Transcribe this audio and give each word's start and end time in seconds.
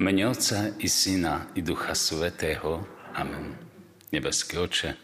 mene 0.00 0.28
Otca 0.28 0.72
i 0.78 0.88
Syna 0.88 1.46
i 1.54 1.62
Ducha 1.62 1.94
Svetého. 1.94 2.88
Amen. 3.14 3.52
Nebeský 4.12 4.56
oče, 4.56 4.96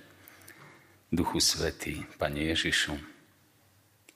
Duchu 1.12 1.36
Svetý, 1.40 2.00
Pane 2.16 2.40
Ježišu, 2.40 2.96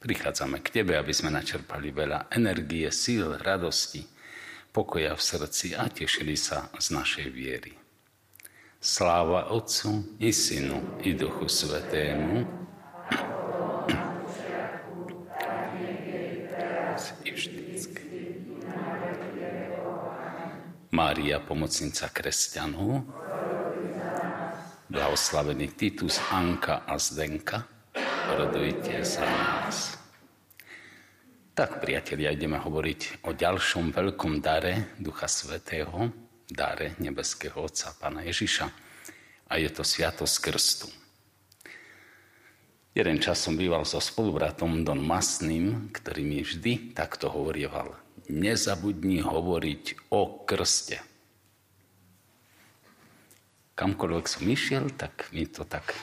prichádzame 0.01 0.65
k 0.65 0.81
Tebe, 0.81 0.97
aby 0.97 1.13
sme 1.13 1.37
načerpali 1.37 1.93
veľa 1.93 2.33
energie, 2.33 2.89
síl, 2.89 3.37
radosti, 3.37 4.09
pokoja 4.73 5.13
v 5.13 5.21
srdci 5.21 5.77
a 5.77 5.85
tešili 5.93 6.33
sa 6.33 6.73
z 6.81 6.97
našej 6.97 7.29
viery. 7.29 7.77
Sláva 8.81 9.53
Otcu 9.53 10.17
i 10.17 10.33
Synu 10.33 11.05
i 11.05 11.13
Duchu 11.13 11.45
Svetému, 11.45 12.49
Mária, 21.01 21.41
pomocnica 21.41 22.13
kresťanov, 22.13 23.09
blahoslavený 24.93 25.73
Titus, 25.73 26.21
Anka 26.29 26.85
a 26.85 27.01
Zdenka, 27.01 27.65
rodujte 28.37 29.01
za 29.01 29.25
nás. 29.25 29.97
Tak, 31.57 31.81
priatelia, 31.81 32.37
ideme 32.37 32.61
hovoriť 32.61 33.25
o 33.25 33.33
ďalšom 33.33 33.97
veľkom 33.97 34.45
dare 34.45 34.93
Ducha 35.01 35.25
Svetého, 35.25 36.13
dare 36.45 37.01
nebeského 37.01 37.57
Otca, 37.65 37.97
Pána 37.97 38.21
Ježiša. 38.21 38.69
A 39.49 39.57
je 39.57 39.73
to 39.73 39.81
Sviatosť 39.81 40.37
Krstu. 40.37 40.89
Jeden 42.93 43.17
čas 43.25 43.41
som 43.41 43.57
býval 43.57 43.89
so 43.89 44.05
spolubratom 44.05 44.85
Don 44.85 45.01
Masným, 45.01 45.89
ktorý 45.97 46.29
mi 46.29 46.45
vždy 46.45 46.93
takto 46.93 47.33
hovorieval 47.33 47.97
nezabudni 48.31 49.21
hovoriť 49.21 50.11
o 50.15 50.47
krste. 50.47 51.03
Kamkoľvek 53.75 54.27
som 54.29 54.45
išiel, 54.47 54.93
tak 54.95 55.29
mi 55.35 55.49
to 55.49 55.67
tak 55.67 55.97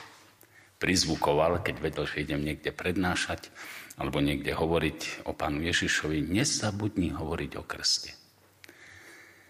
prizvukoval, 0.82 1.62
keď 1.62 1.76
vedel, 1.78 2.04
že 2.06 2.22
idem 2.22 2.42
niekde 2.42 2.70
prednášať 2.70 3.50
alebo 3.98 4.22
niekde 4.22 4.54
hovoriť 4.54 5.26
o 5.26 5.34
pánu 5.34 5.66
Ježišovi, 5.66 6.22
nezabudni 6.22 7.10
hovoriť 7.10 7.52
o 7.58 7.66
krste. 7.66 8.14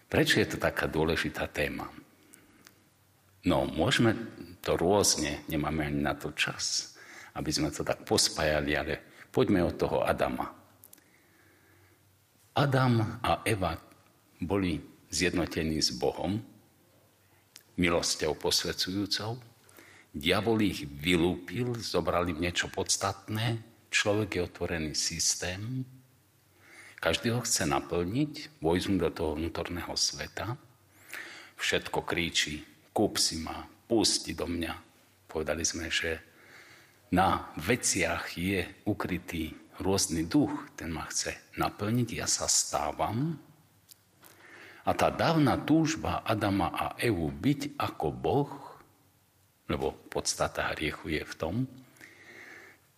Prečo 0.09 0.41
je 0.41 0.49
to 0.49 0.57
taká 0.57 0.89
dôležitá 0.89 1.45
téma? 1.45 1.85
No, 3.45 3.69
môžeme 3.69 4.17
to 4.65 4.73
rôzne, 4.75 5.45
nemáme 5.47 5.85
ani 5.85 6.01
na 6.01 6.17
to 6.17 6.33
čas, 6.33 6.97
aby 7.37 7.53
sme 7.53 7.69
to 7.69 7.85
tak 7.85 8.03
pospájali, 8.03 8.73
ale 8.73 8.93
poďme 9.29 9.63
od 9.63 9.77
toho 9.77 10.01
Adama. 10.01 10.58
Adam 12.59 13.23
a 13.23 13.39
Eva 13.47 13.71
boli 14.43 14.83
zjednotení 15.07 15.79
s 15.79 15.95
Bohom, 15.95 16.43
milosťou 17.79 18.35
posvedzujúcou. 18.35 19.39
Diabol 20.11 20.67
ich 20.67 20.83
vylúpil, 20.83 21.79
zobrali 21.79 22.35
niečo 22.35 22.67
podstatné, 22.67 23.63
človek 23.87 24.29
je 24.35 24.41
otvorený 24.43 24.91
systém, 24.91 25.87
každý 26.99 27.31
ho 27.31 27.39
chce 27.39 27.63
naplniť, 27.63 28.59
vojsť 28.59 28.91
do 28.99 29.07
toho 29.07 29.31
vnútorného 29.39 29.95
sveta, 29.95 30.59
všetko 31.55 32.03
kríči, 32.03 32.59
kúp 32.91 33.15
si 33.15 33.39
ma, 33.39 33.71
pusti 33.87 34.35
do 34.35 34.51
mňa. 34.51 34.75
Povedali 35.31 35.63
sme, 35.63 35.87
že 35.87 36.19
na 37.15 37.55
veciach 37.55 38.35
je 38.35 38.67
ukrytý 38.83 39.55
rôzny 39.79 40.27
duch, 40.27 40.51
ten 40.75 40.91
ma 40.91 41.07
chce 41.07 41.35
naplniť, 41.55 42.09
ja 42.19 42.27
sa 42.27 42.45
stávam. 42.45 43.39
A 44.83 44.91
tá 44.95 45.11
dávna 45.11 45.59
túžba 45.59 46.23
Adama 46.23 46.71
a 46.71 46.85
Evu 46.99 47.31
byť 47.31 47.79
ako 47.79 48.07
Boh, 48.11 48.51
lebo 49.69 49.93
podstata 50.09 50.73
hriechu 50.73 51.19
je 51.19 51.23
v 51.23 51.33
tom, 51.37 51.55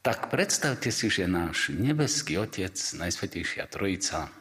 tak 0.02 0.34
predstavte 0.34 0.90
si, 0.90 1.14
že 1.14 1.30
náš 1.30 1.69
nebeský 1.69 2.42
Otec, 2.42 2.74
Najsvetejšia 2.74 3.69
Trojica, 3.69 4.34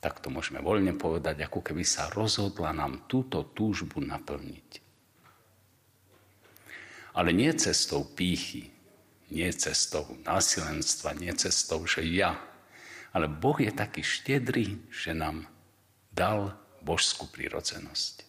tak 0.00 0.20
to 0.24 0.32
môžeme 0.32 0.64
voľne 0.64 0.96
povedať, 0.96 1.44
ako 1.44 1.60
keby 1.60 1.84
sa 1.84 2.08
rozhodla 2.12 2.72
nám 2.72 3.04
túto 3.04 3.44
túžbu 3.44 4.00
naplniť. 4.00 4.68
Ale 7.16 7.36
nie 7.36 7.52
cestou 7.56 8.04
pýchy, 8.04 8.72
nie 9.30 9.50
cestou 9.54 10.04
násilenstva, 10.26 11.14
nie 11.14 11.30
cestou, 11.38 11.86
že 11.86 12.02
ja. 12.02 12.36
Ale 13.14 13.26
Boh 13.30 13.58
je 13.58 13.70
taký 13.70 14.02
štedrý, 14.02 14.78
že 14.90 15.14
nám 15.14 15.46
dal 16.10 16.58
božskú 16.82 17.30
prírodzenosť. 17.30 18.26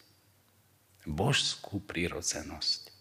Božskú 1.09 1.81
prírodzenosť. 1.81 2.93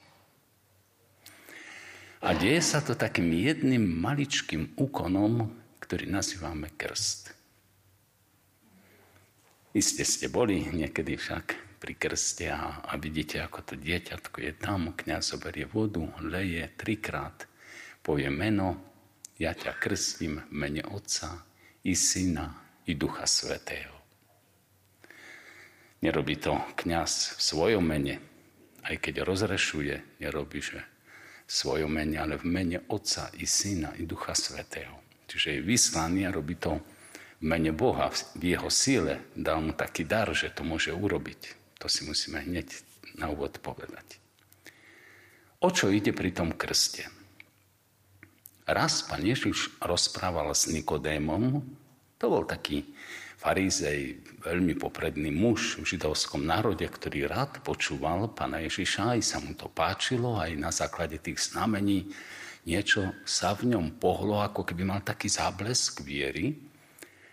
A 2.20 2.36
deje 2.36 2.60
sa 2.60 2.84
to 2.84 2.92
takým 2.92 3.32
jedným 3.32 3.80
maličkým 3.80 4.76
úkonom, 4.76 5.48
ktorý 5.80 6.04
nazývame 6.04 6.68
krst. 6.76 7.32
Iste 9.72 10.04
ste 10.04 10.28
boli 10.28 10.68
niekedy 10.68 11.16
však 11.16 11.80
pri 11.80 11.96
krste 11.96 12.52
a, 12.52 12.84
a 12.84 12.92
vidíte, 13.00 13.40
ako 13.40 13.72
to 13.72 13.74
dieťatko 13.80 14.36
je 14.44 14.52
tam, 14.52 14.92
kniaz 14.92 15.32
zoberie 15.32 15.64
vodu, 15.64 16.04
leje 16.20 16.68
trikrát 16.76 17.49
povie 18.10 18.26
meno, 18.26 18.74
ja 19.38 19.54
ťa 19.54 19.78
krstím 19.78 20.42
mene 20.50 20.82
Otca 20.82 21.46
i 21.86 21.94
Syna 21.94 22.50
i 22.90 22.98
Ducha 22.98 23.22
Svetého. 23.22 23.94
Nerobí 26.02 26.34
to 26.42 26.58
kňaz 26.74 27.38
v 27.38 27.40
svojom 27.54 27.86
mene, 27.86 28.18
aj 28.82 28.98
keď 28.98 29.22
rozrešuje, 29.22 30.18
nerobí, 30.18 30.58
že 30.58 30.82
v 31.46 31.52
svojom 31.54 31.86
mene, 31.86 32.18
ale 32.18 32.34
v 32.34 32.50
mene 32.50 32.82
Otca 32.90 33.30
i 33.38 33.46
Syna 33.46 33.94
i 33.94 34.10
Ducha 34.10 34.34
Svetého. 34.34 35.22
Čiže 35.30 35.62
je 35.62 35.66
vyslaný 35.70 36.26
a 36.26 36.34
robí 36.34 36.58
to 36.58 36.82
v 37.38 37.46
mene 37.46 37.70
Boha, 37.70 38.10
v 38.34 38.58
jeho 38.58 38.66
síle. 38.74 39.22
Dal 39.38 39.62
mu 39.62 39.70
taký 39.70 40.02
dar, 40.02 40.26
že 40.34 40.50
to 40.50 40.66
môže 40.66 40.90
urobiť. 40.90 41.54
To 41.78 41.86
si 41.86 42.02
musíme 42.02 42.42
hneď 42.42 42.74
na 43.22 43.30
úvod 43.30 43.62
povedať. 43.62 44.18
O 45.62 45.70
čo 45.70 45.94
ide 45.94 46.10
pri 46.10 46.34
tom 46.34 46.58
krste? 46.58 47.19
Raz 48.66 49.06
pán 49.06 49.24
Ježiš 49.24 49.76
rozprával 49.80 50.52
s 50.52 50.68
Nikodémom, 50.68 51.62
to 52.20 52.24
bol 52.28 52.44
taký 52.44 52.84
farizej, 53.40 54.20
veľmi 54.44 54.76
popredný 54.76 55.32
muž 55.32 55.80
v 55.80 55.96
židovskom 55.96 56.44
národe, 56.44 56.84
ktorý 56.84 57.24
rád 57.24 57.64
počúval 57.64 58.28
pána 58.36 58.60
Ježiša, 58.60 59.16
aj 59.16 59.20
sa 59.24 59.38
mu 59.40 59.56
to 59.56 59.72
páčilo, 59.72 60.36
aj 60.36 60.52
na 60.60 60.68
základe 60.68 61.16
tých 61.16 61.40
znamení 61.40 62.12
niečo 62.68 63.16
sa 63.24 63.56
v 63.56 63.72
ňom 63.72 63.96
pohlo, 63.96 64.44
ako 64.44 64.68
keby 64.68 64.84
mal 64.84 65.00
taký 65.00 65.32
záblesk 65.32 66.04
viery, 66.04 66.56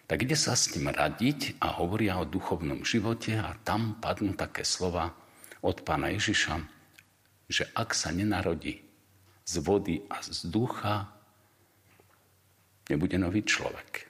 tak 0.07 0.23
ide 0.23 0.39
sa 0.39 0.55
s 0.55 0.71
ním 0.71 0.87
radiť 0.87 1.59
a 1.59 1.83
hovoria 1.83 2.15
o 2.15 2.23
duchovnom 2.23 2.87
živote 2.87 3.35
a 3.35 3.51
tam 3.67 3.99
padnú 3.99 4.39
také 4.39 4.63
slova 4.63 5.11
od 5.59 5.83
pána 5.83 6.15
Ježiša, 6.15 6.55
že 7.51 7.67
ak 7.75 7.91
sa 7.91 8.15
nenarodí 8.15 8.87
z 9.43 9.53
vody 9.59 10.07
a 10.07 10.23
z 10.23 10.47
ducha, 10.47 11.11
nebude 12.89 13.19
nový 13.19 13.43
človek. 13.43 14.07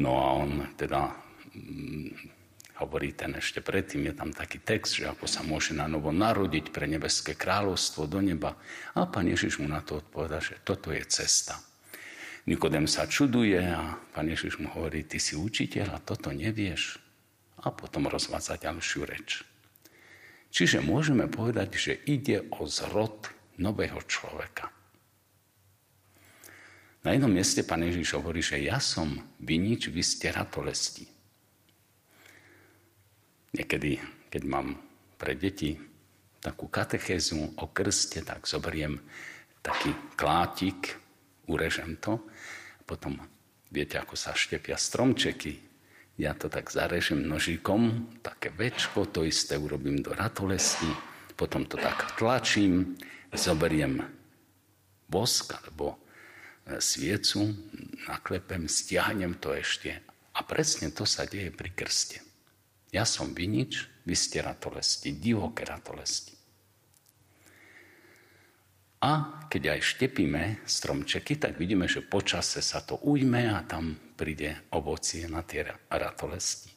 No 0.00 0.16
a 0.16 0.26
on 0.40 0.72
teda 0.80 1.12
hm, 1.52 2.40
hovorí 2.80 3.12
ten 3.12 3.36
ešte 3.36 3.60
predtým, 3.60 4.08
je 4.08 4.14
tam 4.16 4.32
taký 4.32 4.64
text, 4.64 4.96
že 4.96 5.12
ako 5.12 5.28
sa 5.28 5.44
môže 5.44 5.76
na 5.76 5.84
novo 5.84 6.08
narodiť 6.08 6.72
pre 6.72 6.88
nebeské 6.88 7.36
kráľovstvo 7.36 8.08
do 8.08 8.24
neba. 8.24 8.56
A 8.96 9.04
pán 9.04 9.28
Ježiš 9.28 9.60
mu 9.60 9.68
na 9.68 9.84
to 9.84 10.00
odpoveda, 10.00 10.40
že 10.40 10.56
toto 10.64 10.88
je 10.88 11.04
cesta. 11.04 11.60
Nikodem 12.48 12.88
sa 12.88 13.04
čuduje 13.04 13.60
a 13.60 14.00
pán 14.16 14.32
Ježiš 14.32 14.56
mu 14.64 14.72
hovorí, 14.72 15.04
ty 15.04 15.20
si 15.20 15.36
učiteľ 15.36 16.00
a 16.00 16.02
toto 16.02 16.32
nevieš. 16.32 16.96
A 17.60 17.68
potom 17.68 18.08
rozvádza 18.08 18.56
ďalšiu 18.56 19.04
reč. 19.04 19.44
Čiže 20.48 20.80
môžeme 20.80 21.28
povedať, 21.28 21.76
že 21.76 21.92
ide 22.08 22.48
o 22.56 22.64
zrod 22.64 23.28
nového 23.60 24.00
človeka. 24.08 24.72
Na 27.00 27.16
jednom 27.16 27.32
mieste 27.32 27.64
pán 27.64 27.80
Ježiš 27.80 28.20
hovorí, 28.20 28.44
že 28.44 28.60
ja 28.60 28.76
som 28.76 29.08
vinič, 29.40 29.88
vy 29.88 30.04
ste 30.04 30.28
ratolesti. 30.28 31.08
Niekedy, 33.56 33.96
keď 34.28 34.42
mám 34.44 34.76
pre 35.16 35.32
deti 35.32 35.80
takú 36.44 36.68
katechézu 36.68 37.56
o 37.56 37.66
krste, 37.72 38.20
tak 38.20 38.44
zoberiem 38.44 39.00
taký 39.64 39.96
klátik, 40.12 41.00
urežem 41.48 41.96
to, 42.00 42.20
a 42.76 42.82
potom 42.84 43.16
viete, 43.72 43.96
ako 43.96 44.16
sa 44.16 44.36
štepia 44.36 44.76
stromčeky. 44.76 45.56
Ja 46.20 46.36
to 46.36 46.52
tak 46.52 46.68
zarežem 46.68 47.24
nožikom, 47.24 48.12
také 48.20 48.52
väčko, 48.52 49.08
to 49.08 49.24
isté 49.24 49.56
urobím 49.56 50.04
do 50.04 50.12
ratolesti, 50.12 50.88
potom 51.32 51.64
to 51.64 51.80
tak 51.80 52.20
tlačím, 52.20 52.92
zoberiem 53.32 54.04
bosk 55.08 55.56
alebo 55.56 56.09
sviecu, 56.78 57.50
naklepem, 58.06 58.70
stiahnem 58.70 59.34
to 59.42 59.50
ešte 59.50 59.98
A 60.30 60.46
presne 60.46 60.94
to 60.94 61.02
sa 61.02 61.26
deje 61.26 61.50
pri 61.50 61.74
krste. 61.74 62.22
Ja 62.94 63.02
som 63.02 63.34
vinič, 63.34 63.90
vy 64.06 64.14
ste 64.14 64.42
ratolesti, 64.42 65.18
divoké 65.18 65.66
ratolesti. 65.66 66.38
A 69.00 69.42
keď 69.48 69.76
aj 69.76 69.80
štepíme 69.96 70.62
stromčeky, 70.68 71.40
tak 71.40 71.56
vidíme, 71.56 71.88
že 71.88 72.04
počase 72.04 72.60
sa 72.60 72.84
to 72.84 73.00
ujme 73.00 73.48
a 73.48 73.64
tam 73.64 73.96
príde 74.14 74.68
ovocie 74.76 75.24
na 75.24 75.40
tie 75.40 75.64
ratolesti. 75.88 76.68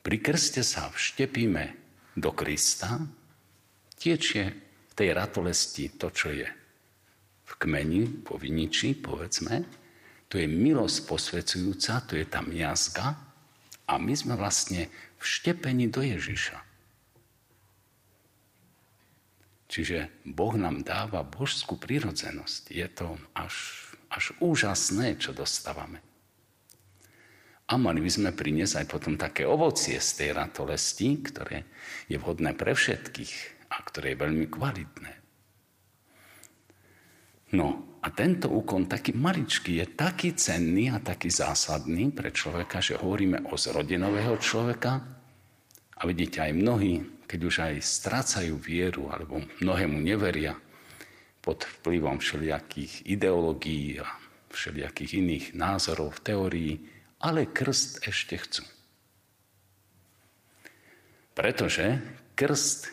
Pri 0.00 0.16
krste 0.24 0.64
sa 0.64 0.88
vštepíme 0.88 1.64
do 2.16 2.32
Krista, 2.32 2.96
tiečie 4.00 4.44
v 4.88 4.92
tej 4.96 5.12
ratolesti 5.12 5.92
to, 6.00 6.08
čo 6.08 6.32
je 6.32 6.48
kmeni, 7.60 8.24
po 8.24 8.40
viniči, 8.40 8.96
povedzme, 8.96 9.62
to 10.32 10.40
je 10.40 10.48
milosť 10.48 10.98
posvedzujúca, 11.04 12.08
to 12.08 12.16
je 12.16 12.24
tam 12.24 12.48
jazga 12.48 13.18
a 13.84 13.98
my 14.00 14.14
sme 14.16 14.38
vlastne 14.38 14.88
vštepení 15.20 15.92
do 15.92 16.00
Ježiša. 16.00 16.70
Čiže 19.70 20.10
Boh 20.26 20.54
nám 20.58 20.82
dáva 20.82 21.22
božskú 21.22 21.78
prírodzenosť. 21.78 22.74
Je 22.74 22.88
to 22.90 23.14
až, 23.38 23.54
až 24.10 24.34
úžasné, 24.42 25.14
čo 25.22 25.30
dostávame. 25.30 26.02
A 27.70 27.78
mali 27.78 28.02
by 28.02 28.10
sme 28.10 28.30
priniesť 28.34 28.82
aj 28.82 28.86
potom 28.90 29.14
také 29.14 29.46
ovocie 29.46 29.94
z 30.02 30.10
tej 30.18 30.30
ratolesti, 30.34 31.22
ktoré 31.22 31.70
je 32.10 32.18
vhodné 32.18 32.58
pre 32.58 32.74
všetkých 32.74 33.34
a 33.70 33.76
ktoré 33.86 34.18
je 34.18 34.22
veľmi 34.26 34.46
kvalitné. 34.50 35.19
No 37.56 37.98
a 38.00 38.08
tento 38.14 38.48
úkon, 38.48 38.86
taký 38.86 39.12
maličký, 39.12 39.82
je 39.82 39.86
taký 39.92 40.32
cenný 40.38 40.88
a 40.94 41.02
taký 41.02 41.28
zásadný 41.28 42.14
pre 42.14 42.30
človeka, 42.32 42.78
že 42.80 42.96
hovoríme 42.96 43.50
o 43.50 43.54
zrodenového 43.58 44.38
človeka. 44.40 44.92
A 46.00 46.02
vidíte, 46.08 46.40
aj 46.40 46.52
mnohí 46.56 47.20
keď 47.30 47.40
už 47.46 47.56
aj 47.62 47.74
strácajú 47.78 48.58
vieru 48.58 49.06
alebo 49.06 49.38
mnohému 49.62 50.02
neveria 50.02 50.58
pod 51.38 51.62
vplyvom 51.62 52.18
všelijakých 52.18 53.06
ideológií 53.06 54.02
a 54.02 54.10
všelijakých 54.50 55.22
iných 55.22 55.44
názorov, 55.54 56.18
teórií, 56.26 56.82
ale 57.22 57.46
krst 57.46 58.02
ešte 58.02 58.34
chcú. 58.34 58.66
Pretože 61.38 62.02
krst 62.34 62.90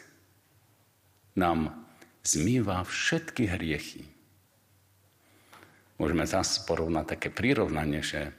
nám 1.34 1.90
zmýva 2.22 2.86
všetky 2.86 3.50
hriechy. 3.50 4.06
Môžeme 5.98 6.30
zase 6.30 6.62
porovnať 6.70 7.18
také 7.18 7.30
prirovnanie, 7.34 8.06
že 8.06 8.30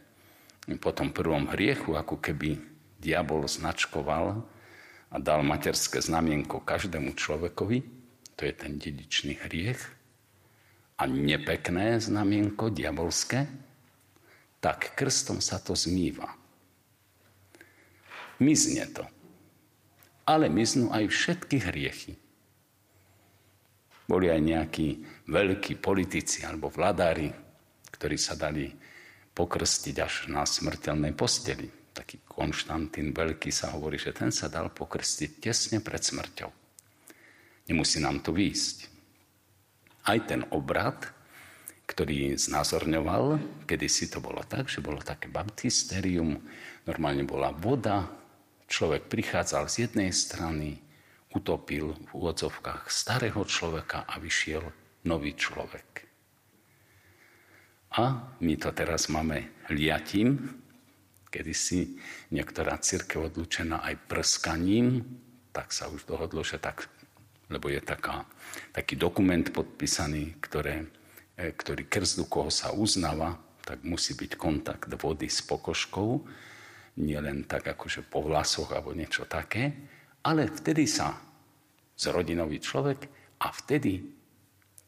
po 0.78 0.94
tom 0.94 1.10
prvom 1.10 1.50
hriechu, 1.50 1.98
ako 1.98 2.22
keby 2.22 2.54
diabol 3.02 3.46
značkoval 3.50 4.46
a 5.10 5.16
dal 5.18 5.42
materské 5.42 5.98
znamienko 5.98 6.62
každému 6.62 7.18
človekovi, 7.18 7.78
to 8.38 8.46
je 8.46 8.54
ten 8.54 8.78
dedičný 8.78 9.42
hriech, 9.42 9.80
a 10.98 11.06
nepekné 11.06 12.02
znamienko, 12.02 12.74
diabolské, 12.74 13.46
tak 14.58 14.98
krstom 14.98 15.38
sa 15.38 15.62
to 15.62 15.78
zmýva. 15.78 16.26
Mizne 18.42 18.86
to. 18.90 19.06
Ale 20.26 20.50
miznú 20.50 20.90
aj 20.90 21.06
všetky 21.06 21.56
hriechy. 21.62 22.12
Boli 24.10 24.26
aj 24.30 24.40
nejakí 24.42 24.88
veľkí 25.30 25.78
politici 25.78 26.42
alebo 26.42 26.70
vladári, 26.70 27.30
ktorí 27.92 28.16
sa 28.20 28.36
dali 28.36 28.72
pokrstiť 29.32 29.96
až 30.02 30.14
na 30.32 30.42
smrteľnej 30.42 31.14
posteli 31.14 31.78
taký 31.98 32.22
Konštantín 32.22 33.10
Veľký 33.10 33.50
sa 33.50 33.74
hovorí, 33.74 33.98
že 33.98 34.14
ten 34.14 34.30
sa 34.30 34.46
dal 34.46 34.70
pokrstiť 34.70 35.42
tesne 35.42 35.82
pred 35.82 35.98
smrťou. 35.98 36.50
Nemusí 37.66 37.98
nám 37.98 38.22
to 38.22 38.30
výjsť. 38.30 38.86
Aj 40.06 40.18
ten 40.22 40.46
obrad, 40.54 41.10
ktorý 41.90 42.38
znázorňoval, 42.38 43.42
kedy 43.66 43.86
si 43.90 44.06
to 44.06 44.22
bolo 44.22 44.40
tak, 44.46 44.70
že 44.70 44.78
bolo 44.78 45.02
také 45.02 45.26
baptisterium, 45.26 46.38
normálne 46.86 47.26
bola 47.26 47.50
voda, 47.50 48.06
človek 48.70 49.10
prichádzal 49.10 49.66
z 49.68 49.76
jednej 49.90 50.14
strany, 50.14 50.80
utopil 51.34 51.92
v 51.92 52.10
úvodzovkách 52.14 52.88
starého 52.88 53.44
človeka 53.44 54.08
a 54.08 54.16
vyšiel 54.16 54.64
nový 55.04 55.36
človek. 55.36 56.07
A 57.96 58.36
my 58.44 58.54
to 58.60 58.68
teraz 58.76 59.08
máme 59.08 59.48
liatím, 59.72 60.60
kedy 61.28 61.52
si 61.56 61.96
niektorá 62.32 62.76
církev 62.80 63.32
odlučená 63.32 63.80
aj 63.84 63.94
prskaním, 64.08 65.04
tak 65.52 65.72
sa 65.72 65.88
už 65.88 66.04
dohodlo, 66.04 66.44
že 66.44 66.60
tak, 66.60 66.88
lebo 67.48 67.72
je 67.72 67.80
taká, 67.80 68.28
taký 68.72 68.96
dokument 68.96 69.44
podpísaný, 69.44 70.36
ktoré, 70.40 70.88
e, 71.36 71.52
ktorý 71.52 71.88
krzdu, 71.88 72.28
koho 72.28 72.52
sa 72.52 72.72
uznáva, 72.76 73.40
tak 73.64 73.84
musí 73.84 74.16
byť 74.16 74.36
kontakt 74.40 74.88
vody 74.96 75.28
s 75.28 75.44
pokožkou, 75.44 76.24
nielen 76.98 77.44
tak 77.44 77.68
akože 77.68 78.08
po 78.08 78.24
vlasoch 78.24 78.72
alebo 78.72 78.96
niečo 78.96 79.28
také, 79.28 79.72
ale 80.24 80.48
vtedy 80.48 80.88
sa 80.88 81.14
zrodinový 81.96 82.58
človek 82.60 83.00
a 83.44 83.52
vtedy 83.52 84.02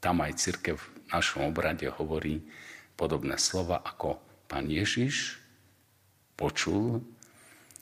tam 0.00 0.24
aj 0.24 0.40
církev 0.40 0.76
v 0.80 0.88
našom 1.12 1.48
obrade 1.48 1.86
hovorí 1.86 2.40
podobné 3.00 3.40
slova 3.40 3.80
ako 3.80 4.20
pán 4.44 4.68
Ježiš 4.68 5.40
počul. 6.36 7.00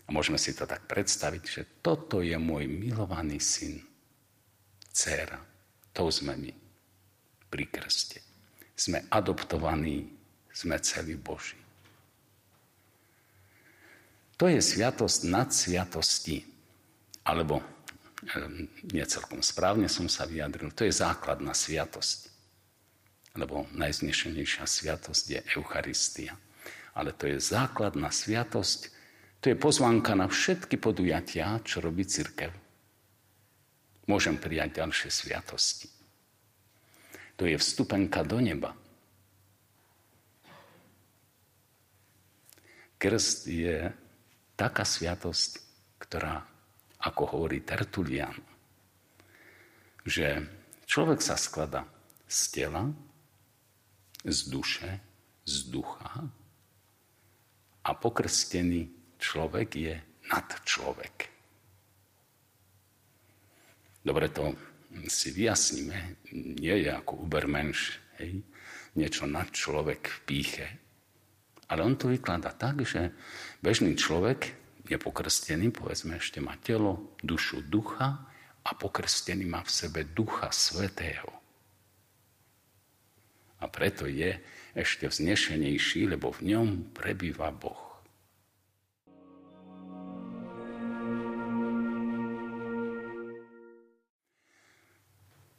A 0.07 0.15
môžeme 0.15 0.39
si 0.39 0.55
to 0.55 0.63
tak 0.63 0.87
predstaviť, 0.87 1.43
že 1.43 1.63
toto 1.83 2.23
je 2.23 2.39
môj 2.39 2.71
milovaný 2.71 3.43
syn, 3.43 3.83
dcéra. 4.95 5.43
To 5.99 6.07
sme 6.09 6.39
my 6.39 6.55
pri 7.51 7.67
krste. 7.67 8.23
Sme 8.79 9.03
adoptovaní, 9.11 10.07
sme 10.55 10.79
celí 10.79 11.19
Boží. 11.19 11.59
To 14.39 14.47
je 14.47 14.63
sviatosť 14.63 15.27
nad 15.27 15.51
sviatosti. 15.51 16.47
Alebo 17.27 17.61
nie 18.95 19.05
celkom 19.05 19.43
správne 19.43 19.91
som 19.91 20.07
sa 20.07 20.25
vyjadril, 20.25 20.71
to 20.73 20.87
je 20.87 20.95
základná 20.95 21.53
sviatosť. 21.53 22.28
Lebo 23.39 23.71
najznešenejšia 23.71 24.67
sviatosť 24.67 25.25
je 25.31 25.41
Eucharistia 25.55 26.35
ale 26.99 27.15
to 27.15 27.31
je 27.31 27.39
základná 27.39 28.11
sviatosť, 28.11 28.91
to 29.39 29.55
je 29.55 29.57
pozvánka 29.57 30.19
na 30.19 30.27
všetky 30.27 30.83
podujatia, 30.83 31.63
čo 31.63 31.79
robí 31.79 32.03
církev. 32.03 32.51
Môžem 34.11 34.35
prijať 34.35 34.83
ďalšie 34.83 35.11
sviatosti. 35.15 35.87
To 37.39 37.47
je 37.47 37.55
vstupenka 37.55 38.27
do 38.27 38.43
neba. 38.43 38.75
Krst 42.99 43.47
je 43.47 43.95
taká 44.59 44.83
sviatosť, 44.83 45.63
ktorá, 46.03 46.43
ako 46.99 47.39
hovorí 47.39 47.63
Tertulian, 47.63 48.35
že 50.03 50.43
človek 50.83 51.23
sa 51.23 51.39
sklada 51.39 51.87
z 52.27 52.39
tela, 52.51 52.91
z 54.25 54.39
duše, 54.51 54.91
z 55.45 55.57
ducha 55.71 56.27
a 57.85 57.91
pokrstený 57.95 58.91
človek 59.19 59.69
je 59.75 59.95
nad 60.29 60.49
človek. 60.65 61.39
Dobre, 64.05 64.29
to 64.29 64.57
si 65.09 65.33
vyjasníme. 65.33 66.29
Nie 66.61 66.81
je 66.81 66.91
ako 66.93 67.29
Ubermensch, 67.29 68.01
hej? 68.21 68.41
niečo 68.97 69.29
nad 69.31 69.53
človek 69.53 70.01
v 70.09 70.19
píche. 70.27 70.69
Ale 71.69 71.85
on 71.85 71.95
to 71.95 72.09
vykladá 72.09 72.51
tak, 72.57 72.83
že 72.83 73.13
bežný 73.61 73.95
človek 73.95 74.57
je 74.89 74.97
pokrstený, 74.97 75.69
povedzme 75.71 76.17
ešte 76.17 76.41
má 76.41 76.57
telo, 76.59 77.13
dušu, 77.21 77.61
ducha 77.69 78.25
a 78.65 78.71
pokrstený 78.73 79.45
má 79.45 79.61
v 79.61 79.71
sebe 79.71 80.01
ducha 80.09 80.49
svetého. 80.49 81.38
A 83.59 83.67
preto 83.67 84.07
je 84.07 84.39
ešte 84.79 85.11
vznešenejší, 85.11 86.07
lebo 86.07 86.31
v 86.31 86.55
ňom 86.55 86.95
prebýva 86.95 87.51
Boh. 87.51 87.89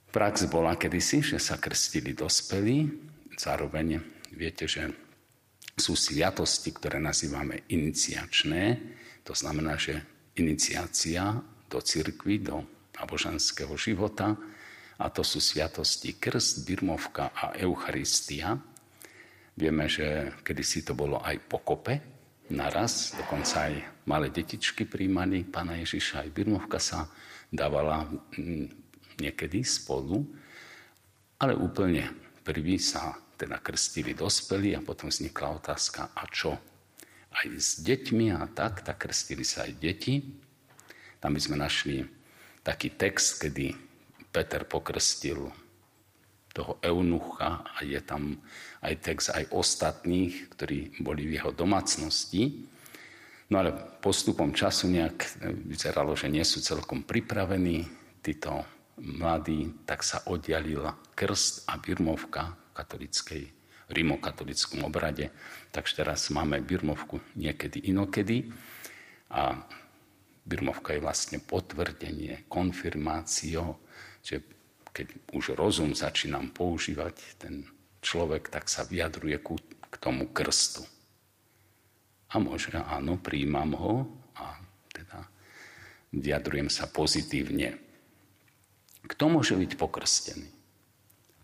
Prax 0.10 0.50
bola 0.50 0.74
kedysi, 0.74 1.22
že 1.22 1.38
sa 1.38 1.62
krstili 1.62 2.18
dospelí, 2.18 2.90
zároveň 3.38 4.02
viete, 4.34 4.66
že 4.66 4.90
sú 5.78 5.94
sviatosti, 5.94 6.74
ktoré 6.74 6.98
nazývame 6.98 7.62
iniciačné, 7.70 8.82
to 9.22 9.38
znamená, 9.38 9.78
že 9.78 10.02
iniciácia 10.34 11.38
do 11.70 11.78
cirkvy, 11.78 12.42
do 12.42 12.66
náboženského 12.98 13.78
života, 13.78 14.34
a 15.00 15.08
to 15.08 15.24
sú 15.24 15.40
sviatosti 15.40 16.20
krst, 16.20 16.68
birmovka 16.68 17.32
a 17.32 17.56
eucharistia. 17.56 18.60
Vieme, 19.56 19.88
že 19.88 20.36
kedysi 20.44 20.84
to 20.84 20.92
bolo 20.92 21.24
aj 21.24 21.40
pokope, 21.48 22.20
naraz, 22.52 23.16
dokonca 23.16 23.70
aj 23.70 23.74
malé 24.10 24.34
detičky 24.34 24.84
príjmali 24.84 25.46
pána 25.48 25.78
Ježiša, 25.80 26.26
aj 26.26 26.36
birmovka 26.36 26.82
sa 26.82 27.08
dávala 27.48 28.10
mm, 28.36 28.68
niekedy 29.22 29.62
spolu, 29.62 30.26
ale 31.40 31.54
úplne 31.56 32.10
prvý 32.44 32.82
sa 32.82 33.16
teda 33.40 33.64
krstili 33.64 34.12
dospelí 34.12 34.76
a 34.76 34.84
potom 34.84 35.08
vznikla 35.08 35.64
otázka, 35.64 36.12
a 36.12 36.24
čo? 36.28 36.60
Aj 37.30 37.46
s 37.48 37.80
deťmi 37.80 38.36
a 38.36 38.44
tak, 38.52 38.84
tak 38.84 39.08
krstili 39.08 39.48
sa 39.48 39.64
aj 39.64 39.80
deti. 39.80 40.20
Tam 41.24 41.32
by 41.32 41.40
sme 41.40 41.56
našli 41.56 42.04
taký 42.66 43.00
text, 43.00 43.40
kedy 43.40 43.89
Peter 44.30 44.66
pokrstil 44.66 45.50
toho 46.54 46.82
eunucha 46.82 47.62
a 47.62 47.86
je 47.86 48.02
tam 48.02 48.38
aj 48.82 48.94
text 49.02 49.30
aj 49.34 49.54
ostatných, 49.54 50.50
ktorí 50.54 51.02
boli 51.02 51.30
v 51.30 51.42
jeho 51.42 51.54
domácnosti. 51.54 52.66
No 53.50 53.62
ale 53.62 53.74
postupom 54.02 54.54
času 54.54 54.90
nejak 54.90 55.42
vyzeralo, 55.66 56.14
že 56.14 56.30
nie 56.30 56.46
sú 56.46 56.62
celkom 56.62 57.02
pripravení 57.02 57.86
títo 58.22 58.66
mladí, 59.02 59.86
tak 59.88 60.06
sa 60.06 60.22
oddialila 60.30 60.94
krst 61.18 61.66
a 61.66 61.82
birmovka 61.82 62.54
katolickej, 62.78 63.50
rimokatolickom 63.90 64.86
obrade. 64.86 65.34
Takže 65.74 66.06
teraz 66.06 66.30
máme 66.30 66.62
birmovku 66.62 67.18
niekedy 67.34 67.90
inokedy 67.90 68.54
a 69.34 69.66
birmovka 70.46 70.94
je 70.94 71.02
vlastne 71.02 71.38
potvrdenie, 71.42 72.46
konfirmáciou, 72.46 73.82
že 74.30 74.46
keď 74.94 75.34
už 75.34 75.58
rozum 75.58 75.98
začínam 75.98 76.54
používať, 76.54 77.42
ten 77.42 77.66
človek 78.06 78.54
tak 78.54 78.70
sa 78.70 78.86
vyjadruje 78.86 79.38
ku, 79.42 79.58
k 79.90 79.96
tomu 79.98 80.30
krstu. 80.30 80.86
A 82.30 82.38
môže, 82.38 82.70
áno, 82.78 83.18
príjmam 83.18 83.74
ho 83.74 83.94
a 84.38 84.54
teda 84.94 85.26
vyjadrujem 86.14 86.70
sa 86.70 86.86
pozitívne. 86.86 87.82
Kto 89.10 89.34
môže 89.34 89.58
byť 89.58 89.72
pokrstený? 89.82 90.50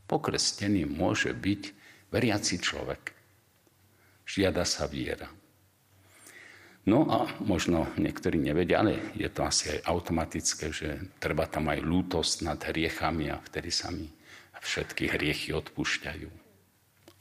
Pokrstený 0.05 0.85
môže 0.85 1.33
byť 1.33 1.61
veriaci 2.13 2.61
človek. 2.61 3.17
Žiada 4.29 4.61
sa 4.61 4.85
viera. 4.85 5.25
No 6.85 7.09
a 7.09 7.25
možno 7.41 7.89
niektorí 7.97 8.37
nevedia, 8.37 8.85
ale 8.85 9.01
je 9.17 9.25
to 9.33 9.41
asi 9.41 9.73
aj 9.73 9.89
automatické, 9.89 10.69
že 10.69 11.01
treba 11.17 11.49
tam 11.49 11.73
aj 11.73 11.81
lútosť 11.81 12.45
nad 12.45 12.61
hriechami 12.61 13.33
a 13.33 13.41
vtedy 13.41 13.73
sa 13.73 13.89
mi 13.89 14.05
všetky 14.61 15.09
hriechy 15.09 15.49
odpúšťajú. 15.57 16.29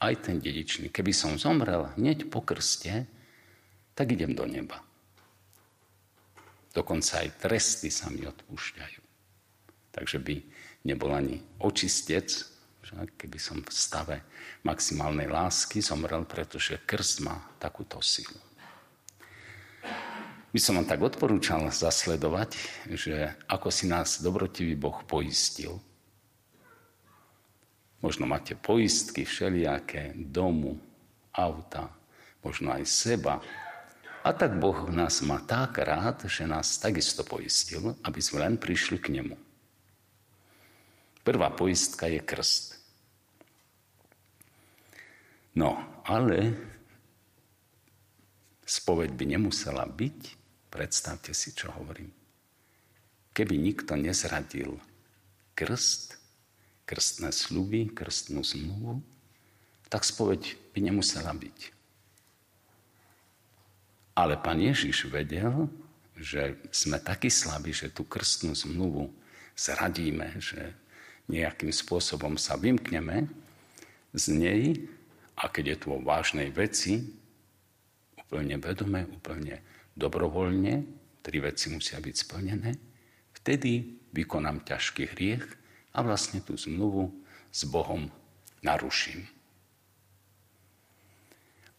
Aj 0.05 0.13
ten 0.21 0.37
dedičný. 0.37 0.93
Keby 0.93 1.09
som 1.09 1.41
zomrel 1.41 1.89
hneď 1.97 2.29
po 2.29 2.45
krste, 2.45 3.09
tak 3.97 4.13
idem 4.13 4.37
do 4.37 4.45
neba. 4.45 4.85
Dokonca 6.69 7.25
aj 7.25 7.41
tresty 7.41 7.89
sa 7.89 8.13
mi 8.13 8.21
odpúšťajú. 8.21 9.01
Takže 9.97 10.17
by 10.21 10.35
nebol 10.85 11.09
ani 11.09 11.41
očistec, 11.57 12.29
keby 13.17 13.41
som 13.41 13.65
v 13.65 13.71
stave 13.73 14.17
maximálnej 14.61 15.25
lásky 15.25 15.81
zomrel, 15.81 16.21
pretože 16.29 16.85
krst 16.85 17.25
má 17.25 17.49
takúto 17.57 17.97
silu 18.05 18.44
by 20.55 20.59
som 20.63 20.79
vám 20.79 20.87
tak 20.87 21.03
odporúčal 21.03 21.67
zasledovať, 21.67 22.55
že 22.95 23.35
ako 23.51 23.67
si 23.67 23.91
nás 23.91 24.23
dobrotivý 24.23 24.79
Boh 24.79 25.03
poistil. 25.03 25.83
Možno 27.99 28.23
máte 28.23 28.55
poistky 28.55 29.27
všelijaké, 29.27 30.15
domu, 30.15 30.79
auta, 31.35 31.91
možno 32.39 32.71
aj 32.71 32.87
seba. 32.87 33.43
A 34.23 34.31
tak 34.31 34.55
Boh 34.55 34.87
nás 34.95 35.19
má 35.27 35.43
tak 35.43 35.75
rád, 35.83 36.23
že 36.31 36.47
nás 36.47 36.79
takisto 36.79 37.27
poistil, 37.27 37.91
aby 38.07 38.23
sme 38.23 38.47
len 38.47 38.55
prišli 38.55 38.95
k 39.03 39.11
Nemu. 39.11 39.35
Prvá 41.27 41.51
poistka 41.51 42.07
je 42.07 42.23
krst. 42.23 42.79
No, 45.59 45.83
ale 46.07 46.55
spoveď 48.63 49.11
by 49.11 49.25
nemusela 49.35 49.83
byť, 49.83 50.44
Predstavte 50.75 51.31
si, 51.31 51.55
čo 51.55 51.71
hovorím. 51.71 52.11
Keby 53.31 53.55
nikto 53.55 53.95
nezradil 53.95 54.75
krst, 55.55 56.19
krstné 56.83 57.31
sluby, 57.31 57.87
krstnú 57.95 58.43
zmluvu, 58.43 58.99
tak 59.87 60.03
spoveď 60.03 60.59
by 60.75 60.79
nemusela 60.83 61.31
byť. 61.31 61.71
Ale 64.19 64.35
pán 64.35 64.59
Ježiš 64.59 65.07
vedel, 65.07 65.71
že 66.19 66.59
sme 66.75 66.99
takí 66.99 67.31
slabí, 67.31 67.71
že 67.71 67.87
tú 67.87 68.03
krstnú 68.03 68.51
zmluvu 68.51 69.15
zradíme, 69.55 70.35
že 70.43 70.75
nejakým 71.31 71.71
spôsobom 71.71 72.35
sa 72.35 72.59
vymkneme 72.59 73.31
z 74.11 74.25
nej 74.27 74.61
a 75.39 75.47
keď 75.47 75.63
je 75.71 75.77
tu 75.79 75.87
o 75.95 76.03
vážnej 76.03 76.51
veci, 76.51 77.15
úplne 78.19 78.59
vedome, 78.59 79.07
úplne 79.07 79.63
dobrovoľne, 79.95 80.85
tri 81.23 81.37
veci 81.41 81.71
musia 81.71 81.97
byť 81.97 82.15
splnené, 82.15 82.71
vtedy 83.41 83.97
vykonám 84.11 84.67
ťažký 84.67 85.15
hriech 85.15 85.45
a 85.95 86.03
vlastne 86.03 86.43
tú 86.43 86.59
zmluvu 86.59 87.09
s 87.49 87.63
Bohom 87.65 88.11
naruším. 88.59 89.23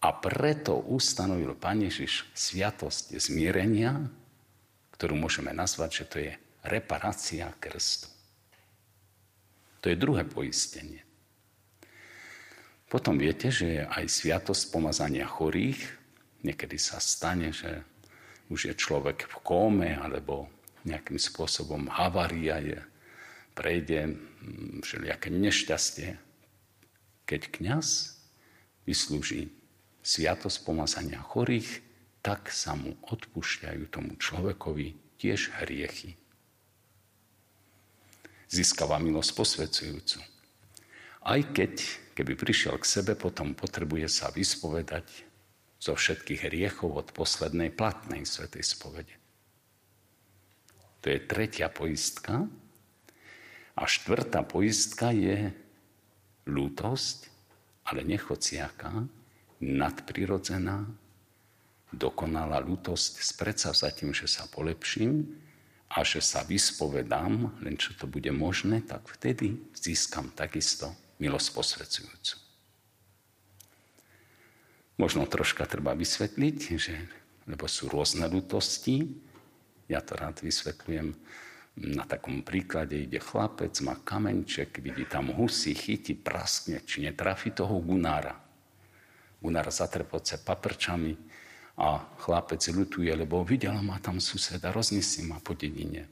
A 0.01 0.13
preto 0.13 0.81
ustanovil 0.87 1.57
Pán 1.57 1.85
Ježiš 1.85 2.29
sviatosť 2.37 3.17
zmierenia, 3.17 4.07
ktorú 4.97 5.17
môžeme 5.17 5.53
nazvať, 5.53 5.91
že 5.93 6.05
to 6.05 6.17
je 6.21 6.33
reparácia 6.65 7.49
krstu. 7.61 8.09
To 9.85 9.93
je 9.93 9.97
druhé 9.97 10.25
poistenie. 10.27 11.07
Potom 12.87 13.19
viete, 13.19 13.51
že 13.51 13.67
je 13.67 13.83
aj 13.83 14.05
sviatosť 14.07 14.71
pomazania 14.71 15.27
chorých. 15.27 15.83
Niekedy 16.47 16.79
sa 16.79 17.03
stane, 17.03 17.51
že 17.51 17.83
už 18.49 18.71
je 18.71 18.75
človek 18.75 19.27
v 19.27 19.37
kóme 19.43 19.91
alebo 19.99 20.47
nejakým 20.87 21.19
spôsobom 21.19 21.91
havária 21.91 22.63
je, 22.63 22.79
prejde 23.59 24.15
mm, 24.15 24.87
všelijaké 24.87 25.29
nešťastie. 25.35 26.09
Keď 27.27 27.41
kňaz 27.51 28.15
vyslúži 28.87 29.51
sviatosť 30.07 30.63
pomazania 30.63 31.19
chorých, 31.19 31.83
tak 32.23 32.55
sa 32.55 32.79
mu 32.79 32.95
odpúšťajú 33.03 33.83
tomu 33.91 34.15
človekovi 34.15 35.19
tiež 35.19 35.51
hriechy. 35.63 36.15
Získava 38.47 39.03
milosť 39.03 39.31
posvedzujúcu. 39.35 40.23
Aj 41.27 41.43
keď, 41.51 41.83
keby 42.15 42.39
prišiel 42.39 42.79
k 42.79 42.87
sebe, 42.87 43.19
potom 43.19 43.59
potrebuje 43.59 44.07
sa 44.07 44.31
vyspovedať 44.31 45.26
zo 45.87 45.95
všetkých 45.95 46.51
hriechov 46.51 46.91
od 46.99 47.09
poslednej 47.15 47.71
platnej 47.71 48.27
svetej 48.27 48.67
spovede. 48.67 49.15
To 51.07 51.15
je 51.15 51.23
tretia 51.23 51.71
poistka. 51.71 52.51
A 53.77 53.83
štvrtá 53.87 54.43
poistka 54.43 55.15
je 55.15 55.55
lútosť, 56.51 57.31
ale 57.87 58.03
nechociaká, 58.03 59.07
nadprirodzená, 59.63 60.91
dokonalá 61.95 62.59
lútosť 62.59 63.23
s 63.23 63.31
predsavzatím, 63.39 64.11
že 64.11 64.27
sa 64.27 64.51
polepším 64.51 65.23
a 65.95 66.03
že 66.03 66.19
sa 66.19 66.43
vyspovedám, 66.43 67.63
len 67.63 67.79
čo 67.79 67.95
to 67.95 68.11
bude 68.11 68.33
možné, 68.35 68.83
tak 68.83 69.07
vtedy 69.07 69.55
získam 69.71 70.35
takisto 70.35 70.91
milosť 71.23 71.49
posvedzujúcu. 71.55 72.46
Možno 74.97 75.29
troška 75.29 75.69
treba 75.69 75.93
vysvetliť, 75.93 76.59
že, 76.81 76.97
lebo 77.45 77.69
sú 77.69 77.93
rôzne 77.93 78.25
lutosti. 78.33 79.05
Ja 79.93 80.01
to 80.01 80.17
rád 80.17 80.41
vysvetľujem 80.41 81.13
na 81.77 82.05
takom 82.09 82.41
príklade. 82.41 82.97
Ide 82.97 83.21
chlapec, 83.21 83.77
má 83.85 84.01
kamenček, 84.01 84.81
vidí 84.81 85.05
tam 85.05 85.29
husy, 85.37 85.77
chytí, 85.77 86.17
praskne, 86.17 86.81
či 86.89 87.05
netrafi 87.05 87.53
toho 87.53 87.77
gunára. 87.85 88.41
Gunár 89.37 89.69
zatrpoce 89.69 90.41
paprčami 90.41 91.13
a 91.77 92.01
chlapec 92.17 92.65
ľutuje, 92.73 93.13
lebo 93.13 93.45
videl 93.45 93.77
ma 93.85 94.01
tam 94.01 94.17
suseda, 94.17 94.73
roznesie 94.73 95.29
ma 95.29 95.37
po 95.45 95.53
dedine. 95.53 96.09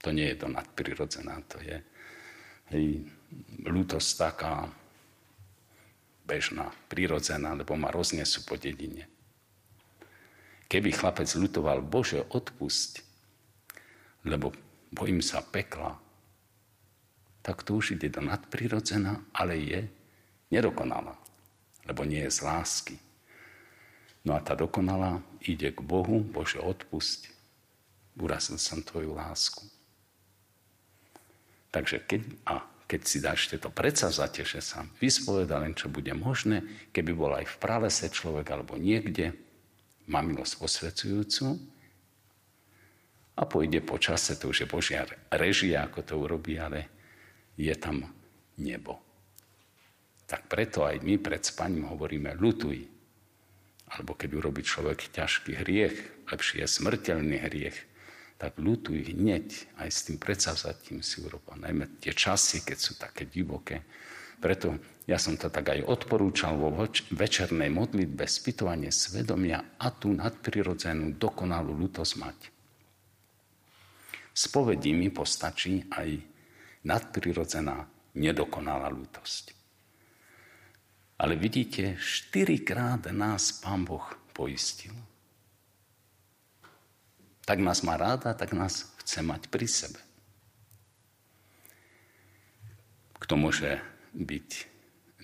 To 0.00 0.08
nie 0.08 0.24
je 0.32 0.40
to 0.40 0.48
nadprirodzená, 0.48 1.36
to 1.46 1.60
je 1.60 1.76
hej, 2.72 3.04
ľutosť 3.68 4.10
taká 4.16 4.66
bežná, 6.26 6.70
prirodzená, 6.86 7.54
lebo 7.54 7.74
ma 7.74 7.90
roznesú 7.90 8.46
po 8.46 8.54
dedine. 8.56 9.10
Keby 10.70 10.88
chlapec 10.94 11.28
lutoval, 11.36 11.84
Bože, 11.84 12.24
odpusť, 12.32 13.04
lebo 14.24 14.56
bojím 14.88 15.20
sa 15.20 15.44
pekla, 15.44 16.00
tak 17.42 17.66
to 17.66 17.76
už 17.82 17.98
ide 17.98 18.08
do 18.08 18.22
nadprirodzená, 18.22 19.20
ale 19.34 19.58
je 19.58 19.80
nedokonalá, 20.48 21.18
lebo 21.84 22.06
nie 22.06 22.22
je 22.24 22.32
z 22.32 22.40
lásky. 22.46 22.96
No 24.22 24.38
a 24.38 24.40
tá 24.40 24.54
dokonalá 24.54 25.18
ide 25.42 25.74
k 25.74 25.82
Bohu, 25.82 26.22
Bože, 26.22 26.62
odpusť. 26.62 27.34
Urazil 28.14 28.60
som 28.62 28.78
tvoju 28.78 29.18
lásku. 29.18 29.66
Takže 31.74 32.04
keď, 32.04 32.20
a 32.46 32.62
keď 32.92 33.02
si 33.08 33.24
dáš 33.24 33.48
tieto 33.48 33.72
predsavzatie, 33.72 34.44
že 34.44 34.60
sa 34.60 34.84
vyspoveda 35.00 35.56
len, 35.64 35.72
čo 35.72 35.88
bude 35.88 36.12
možné, 36.12 36.60
keby 36.92 37.16
bol 37.16 37.32
aj 37.32 37.48
v 37.48 37.56
pralese 37.56 38.12
človek 38.12 38.52
alebo 38.52 38.76
niekde, 38.76 39.32
má 40.12 40.20
milosť 40.20 40.60
posvedzujúcu 40.60 41.56
a 43.32 43.42
pôjde 43.48 43.80
po 43.80 43.96
čase, 43.96 44.36
to 44.36 44.52
už 44.52 44.66
je 44.66 44.68
Božia 44.68 45.08
režia, 45.32 45.88
ako 45.88 46.04
to 46.04 46.14
urobí, 46.20 46.60
ale 46.60 46.92
je 47.56 47.72
tam 47.80 48.04
nebo. 48.60 49.00
Tak 50.28 50.52
preto 50.52 50.84
aj 50.84 51.00
my 51.00 51.16
pred 51.16 51.40
spaním 51.40 51.88
hovoríme 51.88 52.36
lutuj. 52.36 52.84
Alebo 53.88 54.12
keď 54.16 54.36
urobí 54.36 54.60
človek 54.60 55.12
ťažký 55.16 55.64
hriech, 55.64 56.28
lepší 56.28 56.60
je 56.64 56.68
smrteľný 56.68 57.40
hriech, 57.40 57.76
tak 58.42 58.58
lutuj 58.58 59.14
hneď 59.14 59.78
aj 59.78 59.86
s 59.86 60.10
tým 60.10 60.18
predsavzatím 60.18 60.98
si 60.98 61.22
urobil. 61.22 61.62
Najmä 61.62 62.02
tie 62.02 62.10
časy, 62.10 62.66
keď 62.66 62.78
sú 62.82 62.98
také 62.98 63.30
divoké. 63.30 63.86
Preto 64.42 64.82
ja 65.06 65.14
som 65.14 65.38
to 65.38 65.46
tak 65.46 65.70
aj 65.70 65.86
odporúčal 65.86 66.58
vo 66.58 66.74
večernej 67.14 67.70
modlitbe 67.70 68.26
spytovanie 68.26 68.90
svedomia 68.90 69.78
a 69.78 69.94
tú 69.94 70.10
nadprirodzenú 70.10 71.14
dokonalú 71.22 71.70
lutosť 71.70 72.14
mať. 72.18 72.38
Spovedí 74.34 74.90
mi 74.90 75.14
postačí 75.14 75.86
aj 75.94 76.18
nadprirodzená 76.82 77.86
nedokonalá 78.18 78.90
lutosť. 78.90 79.54
Ale 81.22 81.38
vidíte, 81.38 81.94
štyrikrát 81.94 83.06
nás 83.14 83.54
Pán 83.62 83.86
Boh 83.86 84.10
poistil. 84.34 85.11
Tak 87.52 87.60
nás 87.60 87.84
má 87.84 88.00
ráda, 88.00 88.32
tak 88.32 88.56
nás 88.56 88.96
chce 89.04 89.20
mať 89.20 89.52
pri 89.52 89.68
sebe. 89.68 90.00
Kto 93.20 93.36
môže 93.36 93.76
byť 94.16 94.48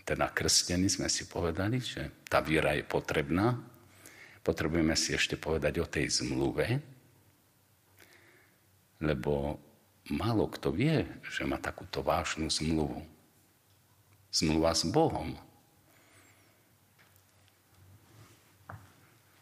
teda 0.05 0.29
krstený, 0.37 0.93
sme 0.93 1.09
si 1.09 1.25
povedali, 1.25 1.81
že 1.81 2.13
tá 2.29 2.45
viera 2.45 2.77
je 2.77 2.85
potrebná. 2.85 3.57
Potrebujeme 4.45 4.93
si 4.93 5.17
ešte 5.17 5.41
povedať 5.41 5.81
o 5.81 5.89
tej 5.89 6.21
zmluve, 6.21 6.85
lebo 9.01 9.57
málo 10.13 10.53
kto 10.53 10.69
vie, 10.69 11.09
že 11.33 11.49
má 11.49 11.57
takúto 11.57 12.05
vážnu 12.05 12.53
zmluvu. 12.53 13.09
Zmluva 14.37 14.77
s 14.77 14.85
Bohom. 14.85 15.33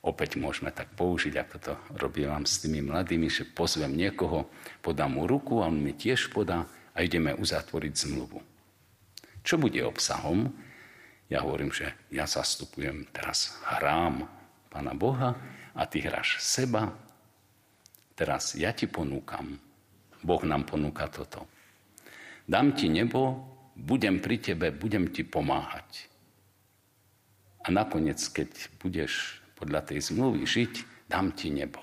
Opäť 0.07 0.39
môžeme 0.39 0.71
tak 0.71 0.95
použiť, 0.95 1.35
ako 1.35 1.57
to 1.59 1.73
robím 1.99 2.47
s 2.47 2.63
tými 2.63 2.79
mladými, 2.79 3.27
že 3.27 3.43
pozvem 3.43 3.91
niekoho, 3.91 4.47
podám 4.79 5.19
mu 5.19 5.27
ruku 5.27 5.59
a 5.59 5.67
on 5.67 5.83
mi 5.83 5.99
tiež 5.99 6.31
podá 6.31 6.63
a 6.95 7.03
ideme 7.03 7.35
uzatvoriť 7.35 7.93
zmluvu. 8.07 8.39
Čo 9.43 9.59
bude 9.59 9.83
obsahom? 9.83 10.55
Ja 11.27 11.43
hovorím, 11.43 11.75
že 11.75 11.91
ja 12.15 12.23
zastupujem 12.23 13.11
teraz 13.11 13.59
hrám 13.67 14.31
Pána 14.71 14.95
Boha 14.95 15.35
a 15.75 15.83
ty 15.91 16.07
hráš 16.07 16.39
seba. 16.39 16.95
Teraz 18.15 18.55
ja 18.55 18.71
ti 18.71 18.87
ponúkam 18.87 19.59
Boh 20.27 20.43
nám 20.43 20.67
ponúka 20.67 21.07
toto. 21.07 21.47
Dám 22.51 22.75
ti 22.75 22.91
nebo, 22.91 23.47
budem 23.79 24.19
pri 24.19 24.43
tebe, 24.43 24.75
budem 24.75 25.11
ti 25.15 25.23
pomáhať. 25.23 26.11
A 27.63 27.71
nakoniec, 27.71 28.19
keď 28.31 28.51
budeš 28.83 29.43
podľa 29.57 29.81
tej 29.89 30.13
zmluvy 30.13 30.45
žiť, 30.45 30.73
dám 31.11 31.33
ti 31.33 31.51
nebo. 31.51 31.81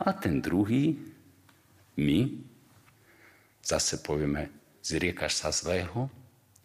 A 0.00 0.16
ten 0.16 0.40
druhý, 0.40 0.96
my, 2.00 2.20
zase 3.60 4.00
povieme, 4.00 4.48
zriekaš 4.80 5.32
sa 5.36 5.50
zlého, 5.52 6.08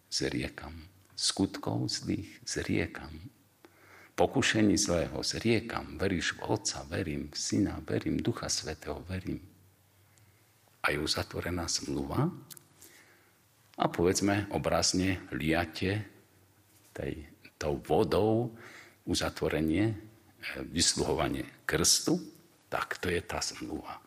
zriekam. 0.08 0.72
Skutkov 1.16 1.92
zlých, 1.92 2.40
zriekam 2.48 3.12
pokušení 4.16 4.80
zlého 4.80 5.20
zriekam, 5.20 6.00
veríš 6.00 6.34
v 6.40 6.56
Otca, 6.56 6.88
verím 6.88 7.28
v 7.28 7.36
Syna, 7.36 7.84
verím 7.84 8.16
Ducha 8.16 8.48
Svetého, 8.48 9.04
verím. 9.04 9.44
A 10.80 10.90
je 10.90 10.98
uzatvorená 10.98 11.68
zmluva 11.68 12.32
a 13.76 13.84
povedzme 13.92 14.48
obrazne 14.56 15.20
liate 15.36 16.00
tej, 16.96 17.28
tou 17.56 17.80
vodou 17.82 18.52
uzatvorenie, 19.04 19.92
e, 19.92 19.96
vysluhovanie 20.68 21.44
krstu, 21.64 22.20
tak 22.68 22.98
to 22.98 23.08
je 23.08 23.20
tá 23.22 23.40
zmluva. 23.40 24.02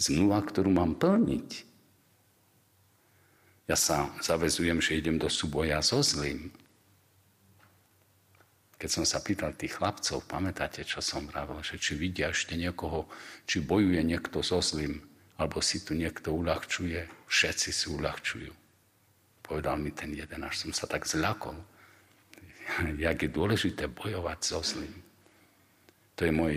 Zmluva, 0.00 0.42
ktorú 0.42 0.70
mám 0.72 0.98
plniť. 0.98 1.50
Ja 3.70 3.78
sa 3.78 4.10
zavezujem, 4.18 4.82
že 4.82 4.98
idem 4.98 5.16
do 5.16 5.30
súboja 5.30 5.78
so 5.80 6.02
zlým, 6.02 6.50
keď 8.82 8.90
som 8.90 9.06
sa 9.06 9.22
pýtal 9.22 9.54
tých 9.54 9.78
chlapcov, 9.78 10.26
pamätáte, 10.26 10.82
čo 10.82 10.98
som 10.98 11.22
vravel, 11.30 11.62
že 11.62 11.78
či 11.78 11.94
vidia 11.94 12.34
ešte 12.34 12.58
niekoho, 12.58 13.06
či 13.46 13.62
bojuje 13.62 14.02
niekto 14.02 14.42
so 14.42 14.58
zlým, 14.58 14.98
alebo 15.38 15.62
si 15.62 15.86
tu 15.86 15.94
niekto 15.94 16.34
uľahčuje, 16.34 17.06
všetci 17.30 17.70
si 17.70 17.86
uľahčujú. 17.94 18.61
Povedal 19.52 19.76
mi 19.76 19.92
ten 19.92 20.16
jeden, 20.16 20.40
až 20.48 20.64
som 20.64 20.72
sa 20.72 20.88
tak 20.88 21.04
zľakol, 21.04 21.52
jak 22.96 23.20
je 23.20 23.28
dôležité 23.28 23.84
bojovať 23.92 24.38
so 24.40 24.64
zlým. 24.64 24.96
To 26.16 26.24
je 26.24 26.32
môj 26.32 26.54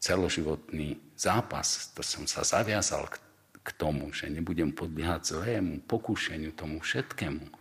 celoživotný 0.00 0.96
zápas, 1.12 1.92
to 1.92 2.00
som 2.00 2.24
sa 2.24 2.40
zaviazal 2.40 3.04
k, 3.12 3.20
k 3.60 3.68
tomu, 3.76 4.08
že 4.16 4.32
nebudem 4.32 4.72
podbiehať 4.72 5.36
zlému, 5.36 5.84
pokúšeniu, 5.84 6.56
tomu 6.56 6.80
všetkému 6.80 7.60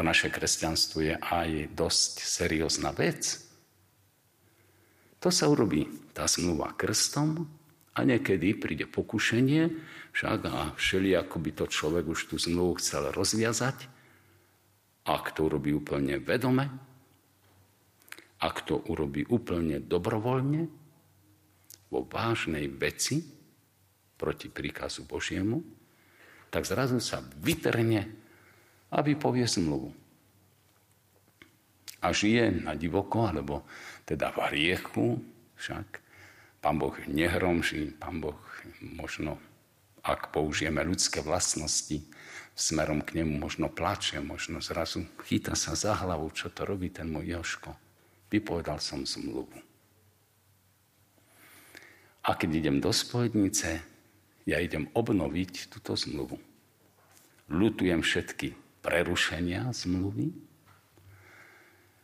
to 0.00 0.06
naše 0.06 0.32
kresťanstvo 0.32 1.04
je 1.04 1.14
aj 1.18 1.76
dosť 1.76 2.12
seriózna 2.24 2.88
vec. 2.96 3.36
To 5.20 5.28
sa 5.28 5.44
urobí 5.50 5.84
tá 6.16 6.24
zmluva 6.24 6.72
krstom 6.72 7.44
a 7.94 8.06
niekedy 8.06 8.54
príde 8.54 8.86
pokušenie, 8.86 9.62
však 10.14 10.40
a 10.46 10.74
všeli 10.78 11.14
ako 11.18 11.36
by 11.42 11.50
to 11.54 11.64
človek 11.66 12.04
už 12.06 12.30
tú 12.30 12.36
zmluvu 12.38 12.78
chcel 12.78 13.10
rozviazať, 13.10 13.90
ak 15.06 15.34
to 15.34 15.50
urobí 15.50 15.74
úplne 15.74 16.22
vedome, 16.22 16.70
ak 18.40 18.56
to 18.64 18.78
urobí 18.88 19.26
úplne 19.26 19.82
dobrovoľne, 19.82 20.80
vo 21.90 22.06
vážnej 22.06 22.70
veci 22.70 23.18
proti 24.14 24.46
príkazu 24.46 25.04
Božiemu, 25.04 25.58
tak 26.48 26.62
zrazu 26.66 27.02
sa 27.02 27.18
vytrne 27.42 28.06
a 28.90 29.02
vypovie 29.02 29.46
zmluvu. 29.46 29.90
A 32.00 32.14
žije 32.14 32.64
na 32.64 32.78
divoko, 32.78 33.28
alebo 33.28 33.66
teda 34.06 34.32
v 34.32 34.38
hriechu, 34.48 35.20
však 35.60 36.00
pán 36.60 36.76
Boh 36.76 36.94
nehromží, 37.08 37.96
pán 37.96 38.20
Boh 38.20 38.36
možno, 38.80 39.40
ak 40.04 40.32
použijeme 40.32 40.84
ľudské 40.84 41.24
vlastnosti, 41.24 42.04
smerom 42.52 43.00
k 43.00 43.20
nemu 43.20 43.40
možno 43.40 43.72
plače, 43.72 44.20
možno 44.20 44.60
zrazu 44.60 45.08
chyta 45.24 45.56
sa 45.56 45.72
za 45.72 45.96
hlavu, 45.96 46.28
čo 46.36 46.52
to 46.52 46.68
robí 46.68 46.92
ten 46.92 47.08
môj 47.08 47.40
Joško. 47.40 47.72
Vypovedal 48.28 48.78
som 48.78 49.02
zmluvu. 49.08 49.56
A 52.20 52.36
keď 52.36 52.50
idem 52.60 52.76
do 52.84 52.92
spovednice, 52.92 53.80
ja 54.44 54.60
idem 54.60 54.92
obnoviť 54.92 55.72
túto 55.72 55.96
zmluvu. 55.96 56.36
Lutujem 57.50 58.04
všetky 58.04 58.54
prerušenia 58.84 59.72
zmluvy. 59.72 60.30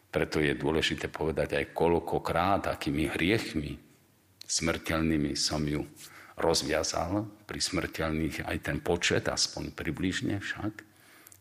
Preto 0.08 0.40
je 0.40 0.56
dôležité 0.56 1.12
povedať 1.12 1.60
aj 1.60 1.76
koľkokrát, 1.76 2.72
akými 2.72 3.12
hriechmi 3.12 3.85
smrteľnými 4.46 5.34
som 5.34 5.62
ju 5.66 5.82
rozviazal. 6.38 7.26
Pri 7.46 7.58
smrteľných 7.58 8.46
aj 8.46 8.56
ten 8.62 8.78
počet, 8.80 9.26
aspoň 9.26 9.74
približne 9.74 10.38
však. 10.38 10.72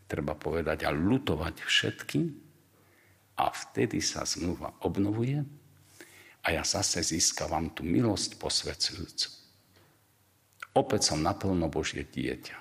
Treba 0.06 0.38
povedať 0.38 0.86
a 0.86 0.94
lutovať 0.94 1.56
všetky. 1.62 2.20
A 3.36 3.52
vtedy 3.52 4.00
sa 4.00 4.24
zmluva 4.24 4.74
obnovuje 4.84 5.44
a 6.46 6.48
ja 6.54 6.62
zase 6.62 7.02
získavam 7.02 7.74
tú 7.74 7.82
milosť 7.82 8.38
posvedzujúcu. 8.38 9.28
Opäť 10.78 11.12
som 11.12 11.20
naplno 11.20 11.68
Božie 11.68 12.06
dieťa. 12.06 12.58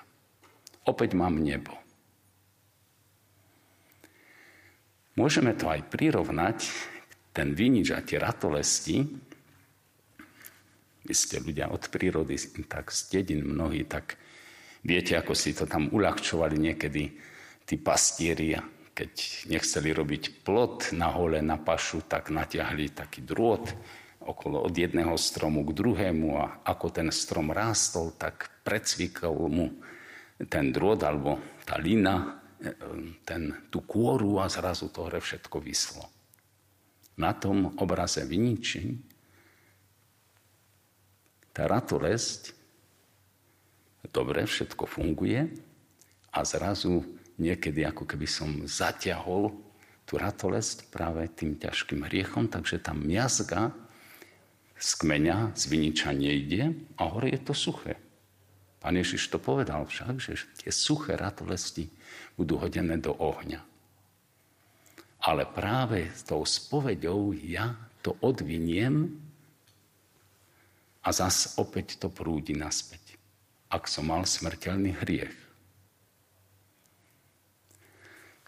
Opäť 0.89 1.13
mám 1.13 1.37
nebo. 1.37 1.75
Môžeme 5.15 5.55
to 5.55 5.71
aj 5.71 5.87
prirovnať, 5.87 6.67
ten 7.31 7.55
vinič 7.55 7.91
a 7.95 8.03
tie 8.03 8.19
ratolesti, 8.19 9.07
vy 11.05 11.13
ste 11.13 11.39
ľudia 11.39 11.69
od 11.69 11.85
prírody, 11.87 12.35
tak 12.65 12.89
z 12.89 13.13
dedin 13.13 13.45
mnohí, 13.45 13.85
tak 13.85 14.17
viete, 14.81 15.13
ako 15.15 15.37
si 15.37 15.53
to 15.53 15.69
tam 15.69 15.93
uľahčovali 15.93 16.57
niekedy 16.57 17.03
tí 17.65 17.75
pastieri 17.77 18.57
keď 18.95 19.11
nechceli 19.51 19.91
robiť 19.91 20.47
plot 20.47 20.95
na 20.95 21.11
hole, 21.11 21.43
na 21.43 21.59
pašu, 21.59 22.07
tak 22.07 22.31
natiahli 22.31 22.95
taký 22.95 23.27
drôt 23.27 23.67
okolo 24.23 24.63
od 24.63 24.73
jedného 24.73 25.13
stromu 25.19 25.67
k 25.67 25.75
druhému 25.75 26.27
a 26.39 26.63
ako 26.63 26.87
ten 26.95 27.11
strom 27.11 27.51
rástol, 27.51 28.15
tak 28.15 28.63
predsvíkal 28.63 29.35
mu 29.51 29.75
ten 30.47 30.71
drôt 30.71 30.97
alebo 31.03 31.37
tá 31.67 31.75
lina, 31.75 32.39
e, 32.57 32.71
ten, 33.27 33.67
tú 33.67 33.83
kôru 33.83 34.39
a 34.39 34.47
zrazu 34.47 34.89
to 34.89 35.05
hore 35.05 35.19
všetko 35.19 35.59
vyslo. 35.59 36.07
Na 37.19 37.35
tom 37.35 37.75
obraze 37.77 38.23
vyničí 38.23 38.95
tá 41.55 41.71
ratolesť, 41.71 42.51
dobre, 44.11 44.43
všetko 44.43 44.83
funguje 44.83 45.47
a 46.35 46.43
zrazu 46.43 47.07
niekedy 47.39 47.87
ako 47.87 48.03
keby 48.03 48.27
som 48.27 48.67
zaťahol 48.67 49.55
tú 50.03 50.19
ratolesť 50.19 50.91
práve 50.91 51.31
tým 51.31 51.55
ťažkým 51.55 52.03
hriechom, 52.05 52.51
takže 52.51 52.83
tá 52.83 52.91
miazga 52.91 53.71
z 54.75 54.89
kmeňa, 54.99 55.55
z 55.55 55.63
viniča 55.71 56.11
nejde 56.11 56.75
a 56.99 57.07
hore 57.07 57.31
je 57.31 57.39
to 57.39 57.55
suché. 57.55 57.95
Pán 58.83 58.99
Ježiš 58.99 59.33
to 59.33 59.39
povedal 59.41 59.87
však, 59.87 60.21
že 60.21 60.37
tie 60.61 60.69
suché 60.69 61.17
ratolesti 61.17 61.89
budú 62.37 62.61
hodené 62.61 63.01
do 63.01 63.15
ohňa. 63.17 63.63
Ale 65.25 65.49
práve 65.49 66.11
s 66.13 66.21
tou 66.21 66.45
spoveďou 66.45 67.33
ja 67.33 67.73
to 68.05 68.13
odviniem 68.21 69.24
a 71.05 71.09
zas 71.13 71.61
opäť 71.61 72.01
to 72.01 72.09
prúdi 72.09 72.57
naspäť. 72.57 73.21
Ak 73.69 73.85
som 73.85 74.09
mal 74.09 74.25
smrteľný 74.25 74.97
hriech, 75.05 75.45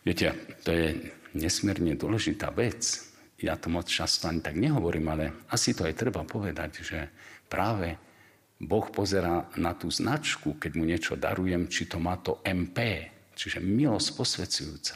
Viete, 0.07 0.31
to 0.63 0.71
je 0.71 1.11
nesmierne 1.35 1.99
dôležitá 1.99 2.47
vec. 2.55 3.11
Ja 3.43 3.59
to 3.59 3.67
moc 3.67 3.91
často 3.91 4.31
ani 4.31 4.39
tak 4.39 4.55
nehovorím, 4.55 5.11
ale 5.11 5.43
asi 5.51 5.75
to 5.75 5.83
aj 5.83 5.99
treba 5.99 6.23
povedať, 6.23 6.71
že 6.79 6.99
práve 7.51 7.99
Boh 8.55 8.87
pozera 8.87 9.43
na 9.59 9.75
tú 9.75 9.91
značku, 9.91 10.55
keď 10.55 10.71
mu 10.79 10.87
niečo 10.87 11.19
darujem, 11.19 11.67
či 11.67 11.91
to 11.91 11.99
má 11.99 12.15
to 12.23 12.39
MP, 12.47 13.03
čiže 13.35 13.59
milosť 13.59 14.09
posvedzujúca. 14.15 14.95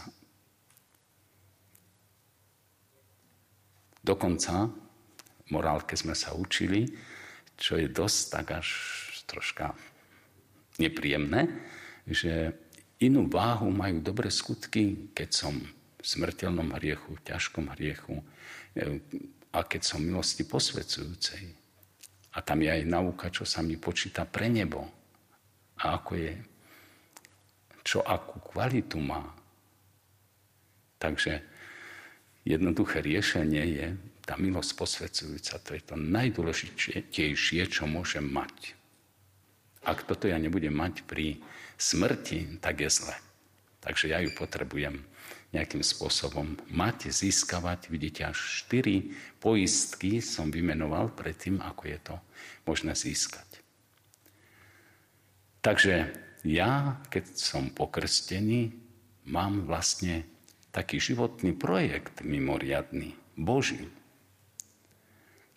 Dokonca 3.99 4.71
morálke 5.51 5.99
sme 5.99 6.15
sa 6.15 6.31
učili, 6.39 6.87
čo 7.61 7.77
je 7.77 7.85
dosť 7.85 8.19
tak 8.33 8.47
až 8.57 8.67
troška 9.29 9.77
nepríjemné, 10.81 11.45
že 12.09 12.57
Inú 13.01 13.25
váhu 13.25 13.73
majú 13.73 13.97
dobré 13.97 14.29
skutky, 14.29 15.09
keď 15.17 15.29
som 15.33 15.57
v 15.57 16.05
smrteľnom 16.05 16.69
hriechu, 16.77 17.17
v 17.17 17.25
ťažkom 17.25 17.73
hriechu 17.73 18.21
e, 18.77 19.01
a 19.49 19.65
keď 19.65 19.81
som 19.81 20.05
milosti 20.05 20.45
posvedzujúcej. 20.45 21.49
A 22.37 22.45
tam 22.45 22.61
je 22.61 22.69
aj 22.69 22.85
nauka, 22.85 23.33
čo 23.33 23.41
sa 23.41 23.65
mi 23.65 23.81
počíta 23.81 24.29
pre 24.29 24.53
nebo. 24.53 24.85
A 25.81 25.97
ako 25.97 26.13
je, 26.13 26.33
čo 27.81 28.05
akú 28.05 28.37
kvalitu 28.53 29.01
má. 29.01 29.33
Takže 31.01 31.41
jednoduché 32.45 33.01
riešenie 33.01 33.65
je 33.65 33.87
tá 34.23 34.37
milosť 34.37 34.71
posvedzujúca. 34.77 35.59
To 35.61 35.71
je 35.73 35.81
to 35.81 35.95
najdôležitejšie, 35.97 37.61
čo 37.67 37.89
môžem 37.89 38.25
mať. 38.25 38.77
Ak 39.81 40.05
toto 40.05 40.29
ja 40.29 40.37
nebudem 40.37 40.73
mať 40.73 41.03
pri 41.09 41.41
smrti, 41.81 42.61
tak 42.61 42.85
je 42.85 42.89
zle. 42.89 43.17
Takže 43.81 44.13
ja 44.13 44.21
ju 44.21 44.29
potrebujem 44.37 45.01
nejakým 45.51 45.83
spôsobom 45.83 46.55
mať, 46.71 47.11
získavať. 47.11 47.91
Vidíte, 47.91 48.29
až 48.29 48.63
štyri 48.63 49.11
poistky 49.41 50.23
som 50.23 50.53
vymenoval 50.53 51.11
predtým, 51.11 51.59
ako 51.59 51.83
je 51.89 51.99
to 51.99 52.15
možné 52.63 52.93
získať. 52.95 53.49
Takže 55.61 56.13
ja, 56.47 56.97
keď 57.13 57.37
som 57.37 57.69
pokrstený, 57.69 58.73
mám 59.29 59.65
vlastne 59.67 60.25
taký 60.73 60.97
životný 60.97 61.53
projekt 61.53 62.25
mimoriadný, 62.25 63.13
Boží. 63.37 64.00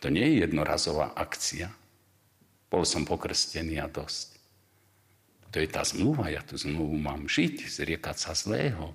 To 0.04 0.12
nie 0.12 0.36
je 0.36 0.44
jednorazová 0.44 1.16
akcia. 1.16 1.72
Bol 2.68 2.84
som 2.84 3.08
pokrstený 3.08 3.80
a 3.80 3.88
dosť. 3.88 4.36
To 5.48 5.56
je 5.64 5.68
tá 5.70 5.80
zmluva, 5.80 6.28
ja 6.28 6.44
tú 6.44 6.60
zmluvu 6.60 6.92
mám 7.00 7.24
žiť, 7.24 7.64
zriekať 7.64 8.16
sa 8.20 8.36
zlého. 8.36 8.92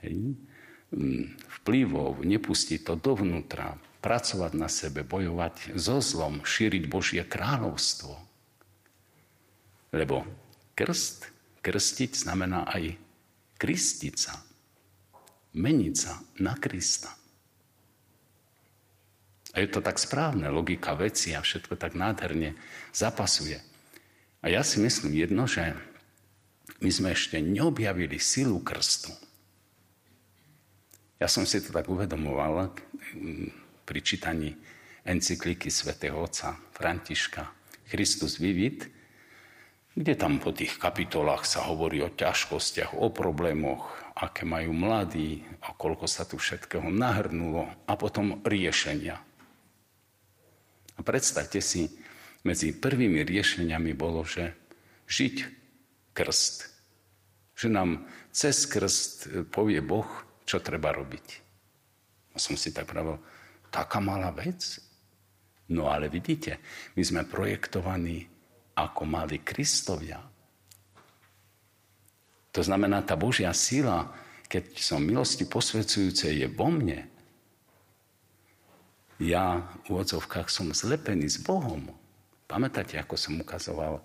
Hej. 0.00 0.32
Mm, 0.96 1.36
vplyvov, 1.60 2.24
nepustiť 2.24 2.88
to 2.88 2.96
dovnútra, 2.96 3.76
pracovať 4.00 4.52
na 4.56 4.72
sebe, 4.72 5.04
bojovať 5.04 5.76
so 5.76 6.00
zlom, 6.00 6.40
šíriť 6.40 6.88
Božie 6.88 7.20
kráľovstvo. 7.20 8.16
Lebo 9.92 10.24
krst, 10.72 11.28
krstiť 11.60 12.16
znamená 12.16 12.64
aj 12.64 12.96
kristiť 13.60 14.14
sa, 14.16 14.40
meniť 15.52 15.94
sa 15.94 16.16
na 16.40 16.56
Krista. 16.56 17.19
A 19.50 19.62
je 19.62 19.68
to 19.70 19.82
tak 19.82 19.98
správne, 19.98 20.46
logika 20.46 20.94
veci 20.94 21.34
a 21.34 21.42
všetko 21.42 21.74
tak 21.74 21.98
nádherne 21.98 22.54
zapasuje. 22.94 23.58
A 24.40 24.48
ja 24.48 24.62
si 24.62 24.78
myslím 24.78 25.18
jedno, 25.18 25.44
že 25.50 25.74
my 26.80 26.90
sme 26.90 27.08
ešte 27.12 27.42
neobjavili 27.42 28.16
silu 28.16 28.62
krstu. 28.62 29.12
Ja 31.20 31.28
som 31.28 31.44
si 31.44 31.60
to 31.60 31.74
tak 31.74 31.84
uvedomoval 31.90 32.72
mm, 33.12 33.84
pri 33.84 34.00
čítaní 34.00 34.56
encykliky 35.04 35.68
svätého 35.68 36.16
Otca 36.16 36.56
Františka 36.72 37.44
Christus 37.92 38.40
Vivit, 38.40 38.88
kde 39.92 40.16
tam 40.16 40.40
po 40.40 40.54
tých 40.54 40.80
kapitolách 40.80 41.44
sa 41.44 41.68
hovorí 41.68 42.00
o 42.00 42.08
ťažkostiach, 42.08 42.96
o 42.96 43.12
problémoch, 43.12 43.92
aké 44.16 44.48
majú 44.48 44.72
mladí 44.72 45.44
a 45.60 45.76
koľko 45.76 46.08
sa 46.08 46.24
tu 46.24 46.40
všetkého 46.40 46.88
nahrnulo 46.88 47.68
a 47.84 47.92
potom 47.98 48.40
riešenia. 48.46 49.20
A 51.00 51.04
predstavte 51.04 51.64
si, 51.64 51.88
medzi 52.44 52.76
prvými 52.76 53.24
riešeniami 53.24 53.96
bolo, 53.96 54.20
že 54.20 54.52
žiť 55.08 55.36
krst. 56.12 56.56
Že 57.56 57.68
nám 57.72 58.04
cez 58.28 58.68
krst 58.68 59.48
povie 59.48 59.80
Boh, 59.80 60.08
čo 60.44 60.60
treba 60.60 60.92
robiť. 60.92 61.26
A 62.32 62.36
som 62.36 62.52
si 62.54 62.70
tak 62.70 62.88
pravil, 62.92 63.16
taká 63.72 63.96
malá 63.98 64.28
vec? 64.28 64.76
No 65.72 65.88
ale 65.88 66.12
vidíte, 66.12 66.60
my 66.96 67.02
sme 67.02 67.28
projektovaní 67.28 68.28
ako 68.76 69.02
mali 69.08 69.40
Kristovia. 69.40 70.20
To 72.50 72.60
znamená, 72.60 73.02
tá 73.06 73.14
Božia 73.14 73.54
sila, 73.54 74.10
keď 74.50 74.78
som 74.82 75.02
milosti 75.02 75.46
posvedzujúce, 75.46 76.34
je 76.34 76.46
vo 76.50 76.66
mne. 76.70 77.09
Ja 79.20 79.68
v 79.84 80.00
odzovkách 80.00 80.48
som 80.48 80.72
zlepený 80.72 81.28
s 81.28 81.36
Bohom. 81.44 81.92
Pamätáte, 82.48 82.96
ako 82.96 83.20
som 83.20 83.36
ukazoval, 83.36 84.00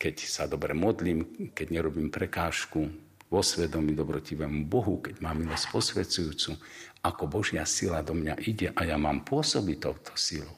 keď 0.00 0.14
sa 0.24 0.48
dobre 0.48 0.72
modlím, 0.72 1.52
keď 1.52 1.66
nerobím 1.76 2.08
prekážku 2.08 2.88
vo 3.28 3.40
svedomí 3.44 3.92
dobrotivému 3.92 4.64
Bohu, 4.64 5.04
keď 5.04 5.20
mám 5.20 5.38
milosť 5.44 5.68
posvedzujúcu, 5.68 6.56
ako 7.04 7.22
Božia 7.28 7.68
sila 7.68 8.00
do 8.00 8.16
mňa 8.16 8.34
ide 8.48 8.68
a 8.72 8.80
ja 8.88 8.96
mám 8.96 9.24
pôsobiť 9.28 9.76
touto 9.76 10.16
silou. 10.16 10.56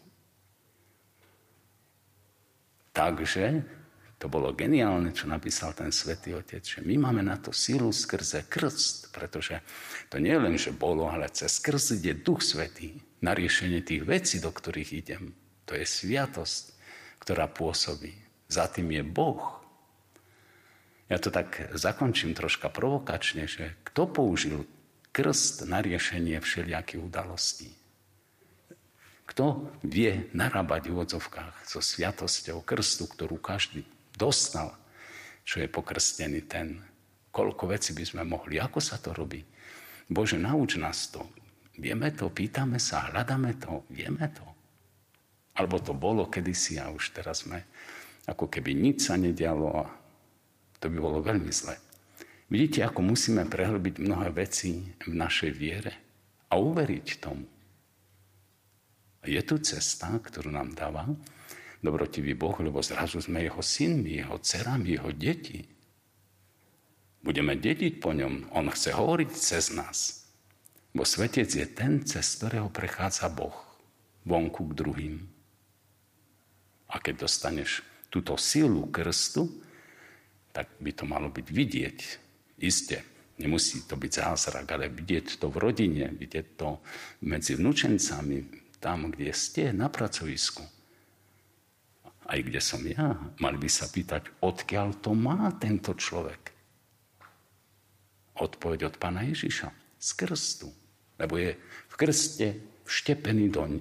Takže 2.94 3.66
to 4.24 4.32
bolo 4.32 4.56
geniálne, 4.56 5.12
čo 5.12 5.28
napísal 5.28 5.76
ten 5.76 5.92
svätý 5.92 6.32
Otec, 6.32 6.64
že 6.64 6.80
my 6.80 6.96
máme 6.96 7.20
na 7.20 7.36
to 7.36 7.52
silu 7.52 7.92
skrze 7.92 8.48
krst, 8.48 9.12
pretože 9.12 9.60
to 10.08 10.16
nie 10.16 10.32
len, 10.32 10.56
že 10.56 10.72
bolo, 10.72 11.04
ale 11.12 11.28
cez 11.28 11.60
krst 11.60 12.00
ide 12.00 12.24
Duch 12.24 12.40
Svetý 12.40 12.96
na 13.20 13.36
riešenie 13.36 13.84
tých 13.84 14.00
vecí, 14.08 14.40
do 14.40 14.48
ktorých 14.48 14.90
idem. 14.96 15.36
To 15.68 15.76
je 15.76 15.84
sviatosť, 15.84 16.72
ktorá 17.20 17.52
pôsobí. 17.52 18.16
Za 18.48 18.64
tým 18.72 18.96
je 18.96 19.04
Boh. 19.04 19.60
Ja 21.12 21.20
to 21.20 21.28
tak 21.28 21.76
zakončím 21.76 22.32
troška 22.32 22.72
provokačne, 22.72 23.44
že 23.44 23.76
kto 23.92 24.08
použil 24.08 24.64
krst 25.12 25.68
na 25.68 25.84
riešenie 25.84 26.40
všelijakých 26.40 27.04
udalostí? 27.12 27.76
Kto 29.28 29.68
vie 29.84 30.32
narábať 30.32 30.88
v 30.88 30.92
úvodzovkách 30.96 31.68
so 31.68 31.84
sviatosťou 31.84 32.64
krstu, 32.64 33.04
ktorú 33.04 33.36
každý 33.36 33.84
dostal, 34.16 34.72
čo 35.44 35.60
je 35.60 35.68
pokrstený 35.68 36.48
ten? 36.48 36.80
Koľko 37.34 37.74
vecí 37.74 37.92
by 37.92 38.04
sme 38.06 38.22
mohli? 38.24 38.62
Ako 38.62 38.78
sa 38.78 38.96
to 38.96 39.10
robí? 39.10 39.42
Bože, 40.06 40.38
nauč 40.38 40.78
nás 40.78 41.10
to. 41.10 41.26
Vieme 41.74 42.14
to, 42.14 42.30
pýtame 42.30 42.78
sa, 42.78 43.10
hľadáme 43.10 43.58
to, 43.58 43.82
vieme 43.90 44.30
to. 44.30 44.46
Alebo 45.58 45.82
to 45.82 45.90
bolo 45.94 46.30
kedysi 46.30 46.78
a 46.78 46.90
už 46.90 47.10
teraz 47.10 47.42
sme, 47.42 47.66
ako 48.30 48.46
keby 48.46 48.74
nič 48.74 49.10
sa 49.10 49.18
nedialo 49.18 49.66
a 49.74 49.84
to 50.78 50.86
by 50.86 50.98
bolo 51.02 51.18
veľmi 51.18 51.50
zle. 51.50 51.74
Vidíte, 52.46 52.86
ako 52.86 53.02
musíme 53.02 53.48
prehlbiť 53.48 53.98
mnohé 53.98 54.30
veci 54.30 54.86
v 54.86 55.12
našej 55.16 55.50
viere 55.50 55.92
a 56.52 56.60
uveriť 56.60 57.06
tomu. 57.18 57.46
Je 59.24 59.40
tu 59.40 59.56
cesta, 59.64 60.12
ktorú 60.12 60.52
nám 60.52 60.76
dáva 60.76 61.08
dobrotivý 61.84 62.32
Boh, 62.32 62.56
lebo 62.64 62.80
zrazu 62.80 63.20
sme 63.20 63.44
jeho 63.44 63.60
synmi, 63.60 64.24
jeho 64.24 64.40
dcerami, 64.40 64.96
jeho 64.96 65.12
deti. 65.12 65.60
Budeme 67.20 67.60
dediť 67.60 68.00
po 68.00 68.16
ňom. 68.16 68.56
On 68.56 68.64
chce 68.72 68.96
hovoriť 68.96 69.30
cez 69.36 69.76
nás. 69.76 70.24
Bo 70.96 71.04
svetec 71.04 71.52
je 71.52 71.66
ten, 71.68 72.00
cez 72.08 72.24
ktorého 72.40 72.72
prechádza 72.72 73.28
Boh 73.28 73.64
vonku 74.24 74.72
k 74.72 74.76
druhým. 74.76 75.16
A 76.88 77.00
keď 77.00 77.28
dostaneš 77.28 77.84
túto 78.08 78.36
silu 78.40 78.88
krstu, 78.88 79.48
tak 80.54 80.70
by 80.80 80.90
to 80.94 81.04
malo 81.04 81.28
byť 81.28 81.46
vidieť. 81.50 81.98
Isté, 82.62 83.02
nemusí 83.42 83.84
to 83.84 83.98
byť 83.98 84.12
zázrak, 84.22 84.66
ale 84.70 84.86
vidieť 84.88 85.42
to 85.42 85.50
v 85.50 85.60
rodine, 85.60 86.14
vidieť 86.14 86.46
to 86.54 86.78
medzi 87.26 87.58
vnúčencami, 87.58 88.64
tam, 88.78 89.10
kde 89.10 89.32
ste, 89.34 89.74
na 89.74 89.90
pracovisku. 89.90 90.62
Aj 92.24 92.40
kde 92.40 92.60
som 92.60 92.80
ja, 92.84 93.20
mali 93.40 93.60
by 93.60 93.68
sa 93.68 93.84
pýtať, 93.88 94.40
odkiaľ 94.40 95.04
to 95.04 95.12
má 95.12 95.52
tento 95.60 95.92
človek. 95.92 96.56
Odpoveď 98.40 98.90
od 98.90 98.94
pána 98.96 99.28
Ježiša. 99.28 99.68
Z 100.00 100.10
krstu. 100.16 100.68
Lebo 101.20 101.38
je 101.38 101.54
v 101.60 101.94
krste 101.94 102.46
vštepený 102.84 103.46
doň. 103.52 103.72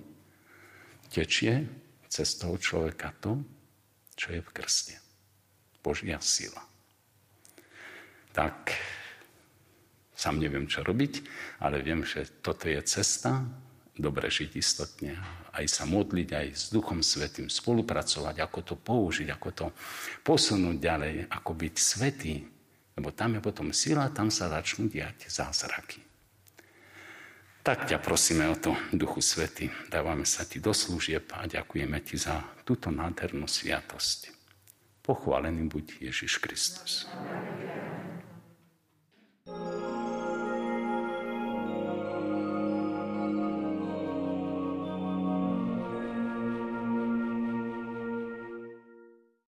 Tečie 1.10 1.65
cez 2.10 2.38
toho 2.38 2.60
človeka 2.62 3.15
to, 3.17 3.41
čo 4.13 4.36
je 4.36 4.41
v 4.43 4.49
krste. 4.53 4.95
Božia 5.82 6.21
sila. 6.21 6.62
Tak 8.34 8.73
sám 10.13 10.39
neviem, 10.39 10.69
čo 10.69 10.86
robiť, 10.86 11.13
ale 11.60 11.84
viem, 11.84 12.06
že 12.08 12.23
toto 12.39 12.69
je 12.69 12.79
cesta, 12.86 13.43
dobre 13.93 14.29
žiť 14.29 14.51
istotne, 14.58 15.17
aj 15.53 15.65
sa 15.69 15.84
modliť, 15.86 16.29
aj 16.34 16.47
s 16.53 16.63
Duchom 16.73 17.06
Svetým 17.06 17.47
spolupracovať, 17.49 18.41
ako 18.41 18.60
to 18.65 18.75
použiť, 18.77 19.27
ako 19.29 19.49
to 19.53 19.65
posunúť 20.25 20.77
ďalej, 20.82 21.15
ako 21.29 21.51
byť 21.53 21.75
svetý. 21.77 22.36
Lebo 22.93 23.10
tam 23.13 23.38
je 23.38 23.41
potom 23.41 23.69
sila, 23.73 24.13
tam 24.13 24.29
sa 24.29 24.49
začnú 24.49 24.89
diať 24.89 25.29
zázraky. 25.29 26.01
Tak 27.63 27.88
ťa 27.88 27.97
prosíme 28.03 28.43
o 28.51 28.60
to, 28.60 28.75
Duchu 28.91 29.23
Svety, 29.23 29.71
dávame 29.88 30.27
sa 30.27 30.43
ti 30.43 30.60
do 30.60 30.75
služieb 30.75 31.32
a 31.32 31.47
ďakujeme 31.47 31.97
ti 32.03 32.19
za 32.19 32.43
túto 32.67 32.91
nádhernú 32.91 33.47
sviatosť. 33.47 34.36
Pochválený 34.99 35.71
buď 35.71 35.86
Ježiš 36.12 36.43
Kristus. 36.43 37.08
Amen. 37.15 38.12